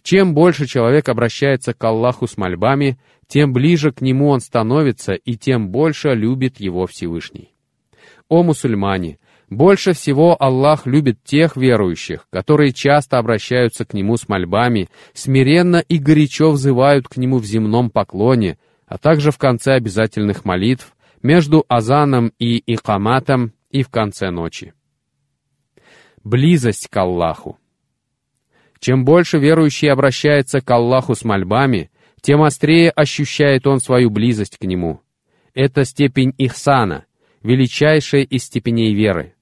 Чем 0.03 0.35
больше 0.35 0.67
человек 0.67 1.09
обращается 1.09 1.73
к 1.73 1.83
Аллаху 1.83 2.27
с 2.27 2.37
мольбами, 2.37 2.99
тем 3.27 3.55
ближе 3.55 3.91
к 3.91 4.03
Нему 4.03 4.29
он 4.29 4.41
становится 4.41 5.15
и 5.15 5.37
тем 5.37 5.71
больше 5.71 6.13
любит 6.13 6.61
Его 6.61 6.87
Всевышний. 6.87 7.55
О 8.29 8.43
мусульмане! 8.43 9.19
Больше 9.49 9.93
всего 9.93 10.37
Аллах 10.41 10.87
любит 10.87 11.23
тех 11.23 11.57
верующих, 11.57 12.27
которые 12.31 12.73
часто 12.73 13.19
обращаются 13.19 13.85
к 13.85 13.95
Нему 13.95 14.17
с 14.17 14.29
мольбами, 14.29 14.89
смиренно 15.15 15.77
и 15.77 15.99
горячо 15.99 16.51
взывают 16.51 17.07
к 17.07 17.17
Нему 17.17 17.39
в 17.39 17.45
земном 17.45 17.91
поклоне, 17.91 18.59
а 18.87 18.99
также 18.99 19.31
в 19.31 19.39
конце 19.39 19.75
обязательных 19.75 20.45
молитв, 20.45 20.97
между 21.23 21.65
азаном 21.69 22.33
и 22.39 22.63
икаматом 22.67 23.53
и 23.71 23.83
в 23.83 23.89
конце 23.89 24.31
ночи. 24.31 24.75
Близость 26.25 26.89
к 26.89 26.97
Аллаху. 26.97 27.59
Чем 28.81 29.05
больше 29.05 29.39
верующий 29.39 29.91
обращается 29.91 30.61
к 30.61 30.71
Аллаху 30.71 31.15
с 31.15 31.25
мольбами, 31.25 31.91
тем 32.21 32.43
острее 32.43 32.91
ощущает 32.91 33.67
он 33.67 33.81
свою 33.81 34.11
близость 34.11 34.59
к 34.59 34.65
Нему. 34.65 35.01
Это 35.55 35.85
степень 35.85 36.35
ихсана, 36.37 37.07
величайшая 37.43 38.23
из 38.23 38.45
степеней 38.45 38.93
веры 38.93 39.36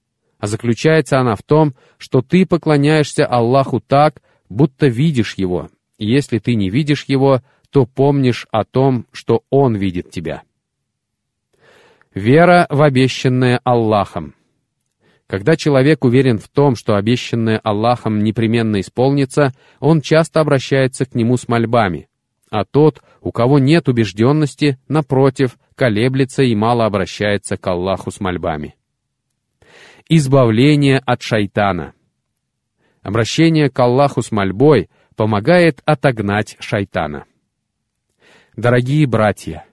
а 0.45 0.47
заключается 0.47 1.19
она 1.19 1.35
в 1.35 1.41
том, 1.41 1.73
что 1.97 2.21
ты 2.21 2.45
поклоняешься 2.45 3.25
Аллаху 3.25 3.79
так, 3.79 4.21
будто 4.47 4.85
видишь 4.85 5.33
Его, 5.37 5.69
если 5.97 6.37
ты 6.37 6.53
не 6.53 6.69
видишь 6.69 7.05
Его, 7.07 7.41
то 7.71 7.87
помнишь 7.87 8.45
о 8.51 8.63
том, 8.63 9.07
что 9.11 9.41
Он 9.49 9.75
видит 9.75 10.11
тебя. 10.11 10.43
Вера 12.13 12.67
в 12.69 12.83
обещанное 12.83 13.59
Аллахом. 13.63 14.35
Когда 15.25 15.55
человек 15.55 16.05
уверен 16.05 16.37
в 16.37 16.47
том, 16.47 16.75
что 16.75 16.95
обещанное 16.95 17.57
Аллахом 17.63 18.23
непременно 18.23 18.79
исполнится, 18.81 19.51
он 19.79 19.99
часто 19.99 20.41
обращается 20.41 21.07
к 21.07 21.15
нему 21.15 21.37
с 21.37 21.47
мольбами. 21.47 22.07
А 22.51 22.65
тот, 22.65 23.01
у 23.21 23.31
кого 23.31 23.57
нет 23.57 23.89
убежденности, 23.89 24.77
напротив, 24.87 25.57
колеблется 25.73 26.43
и 26.43 26.53
мало 26.53 26.85
обращается 26.85 27.57
к 27.57 27.65
Аллаху 27.65 28.11
с 28.11 28.19
мольбами. 28.19 28.75
Избавление 30.07 30.99
от 31.03 31.23
шайтана. 31.23 31.93
Обращение 33.01 33.71
к 33.71 33.79
Аллаху 33.79 34.21
с 34.21 34.31
мольбой 34.31 34.87
помогает 35.15 35.81
отогнать 35.83 36.57
шайтана. 36.59 37.25
Дорогие 38.55 39.07
братья, 39.07 39.65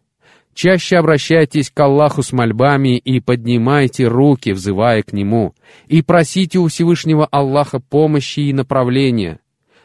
чаще 0.54 0.96
обращайтесь 0.96 1.70
к 1.70 1.78
Аллаху 1.78 2.22
с 2.22 2.32
мольбами 2.32 2.96
и 2.96 3.20
поднимайте 3.20 4.08
руки, 4.08 4.52
взывая 4.52 5.02
к 5.02 5.12
Нему, 5.12 5.54
и 5.86 6.00
просите 6.00 6.60
у 6.60 6.68
Всевышнего 6.68 7.26
Аллаха 7.26 7.78
помощи 7.78 8.40
и 8.40 8.54
направления. 8.54 9.38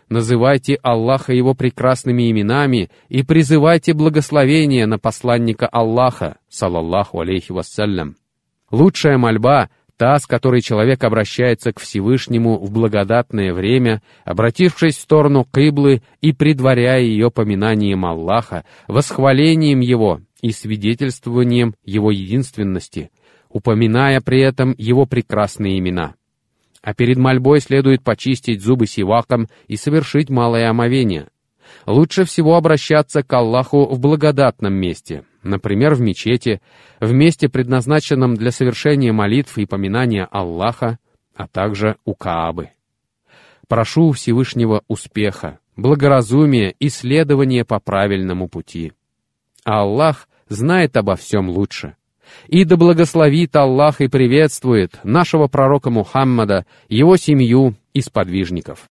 Называйте 0.07 0.75
Аллаха 0.81 1.33
Его 1.33 1.55
прекрасными 1.55 2.31
именами 2.31 2.89
и 3.09 3.21
призывайте 3.23 3.93
благословения 3.93 4.85
на 4.85 4.97
посланника 4.97 5.67
Аллаха, 5.67 6.37
салаллаху 6.47 7.19
алейхи 7.19 7.51
вассалям. 7.51 8.15
Лучшая 8.71 9.17
мольба 9.17 9.69
та, 9.97 10.19
с 10.19 10.27
которой 10.27 10.61
человек 10.61 11.03
обращается 11.03 11.73
к 11.73 11.79
Всевышнему 11.79 12.59
в 12.59 12.71
благодатное 12.71 13.53
время, 13.53 14.01
обратившись 14.23 14.95
в 14.95 15.01
сторону 15.01 15.43
Кыблы 15.43 16.03
и 16.21 16.33
предваряя 16.33 17.01
ее 17.01 17.31
поминанием 17.31 18.05
Аллаха, 18.05 18.63
восхвалением 18.87 19.79
Его 19.79 20.21
и 20.41 20.51
свидетельствованием 20.51 21.73
Его 21.83 22.11
единственности, 22.11 23.09
упоминая 23.49 24.21
при 24.21 24.39
этом 24.39 24.75
Его 24.77 25.07
прекрасные 25.07 25.79
имена. 25.79 26.13
А 26.83 26.93
перед 26.93 27.17
мольбой 27.17 27.59
следует 27.59 28.03
почистить 28.03 28.61
зубы 28.61 28.85
сиваком 28.85 29.47
и 29.67 29.75
совершить 29.75 30.29
малое 30.29 30.69
омовение. 30.69 31.27
Лучше 31.87 32.25
всего 32.25 32.55
обращаться 32.55 33.23
к 33.23 33.33
Аллаху 33.33 33.85
в 33.85 33.99
благодатном 33.99 34.73
месте— 34.73 35.23
например, 35.47 35.95
в 35.95 36.01
мечети, 36.01 36.61
в 36.99 37.11
месте, 37.13 37.49
предназначенном 37.49 38.35
для 38.35 38.51
совершения 38.51 39.11
молитв 39.11 39.57
и 39.57 39.65
поминания 39.65 40.27
Аллаха, 40.31 40.99
а 41.35 41.47
также 41.47 41.95
у 42.05 42.13
Каабы. 42.13 42.69
Прошу 43.67 44.11
Всевышнего 44.11 44.83
успеха, 44.87 45.59
благоразумия 45.75 46.73
и 46.79 46.89
следования 46.89 47.65
по 47.65 47.79
правильному 47.79 48.47
пути. 48.47 48.93
А 49.63 49.81
Аллах 49.81 50.29
знает 50.47 50.95
обо 50.95 51.15
всем 51.15 51.49
лучше. 51.49 51.95
И 52.47 52.63
да 52.65 52.75
благословит 52.75 53.55
Аллах 53.55 54.01
и 54.01 54.07
приветствует 54.07 54.99
нашего 55.03 55.47
пророка 55.47 55.89
Мухаммада, 55.89 56.65
его 56.89 57.17
семью 57.17 57.75
и 57.93 58.01
сподвижников. 58.01 58.89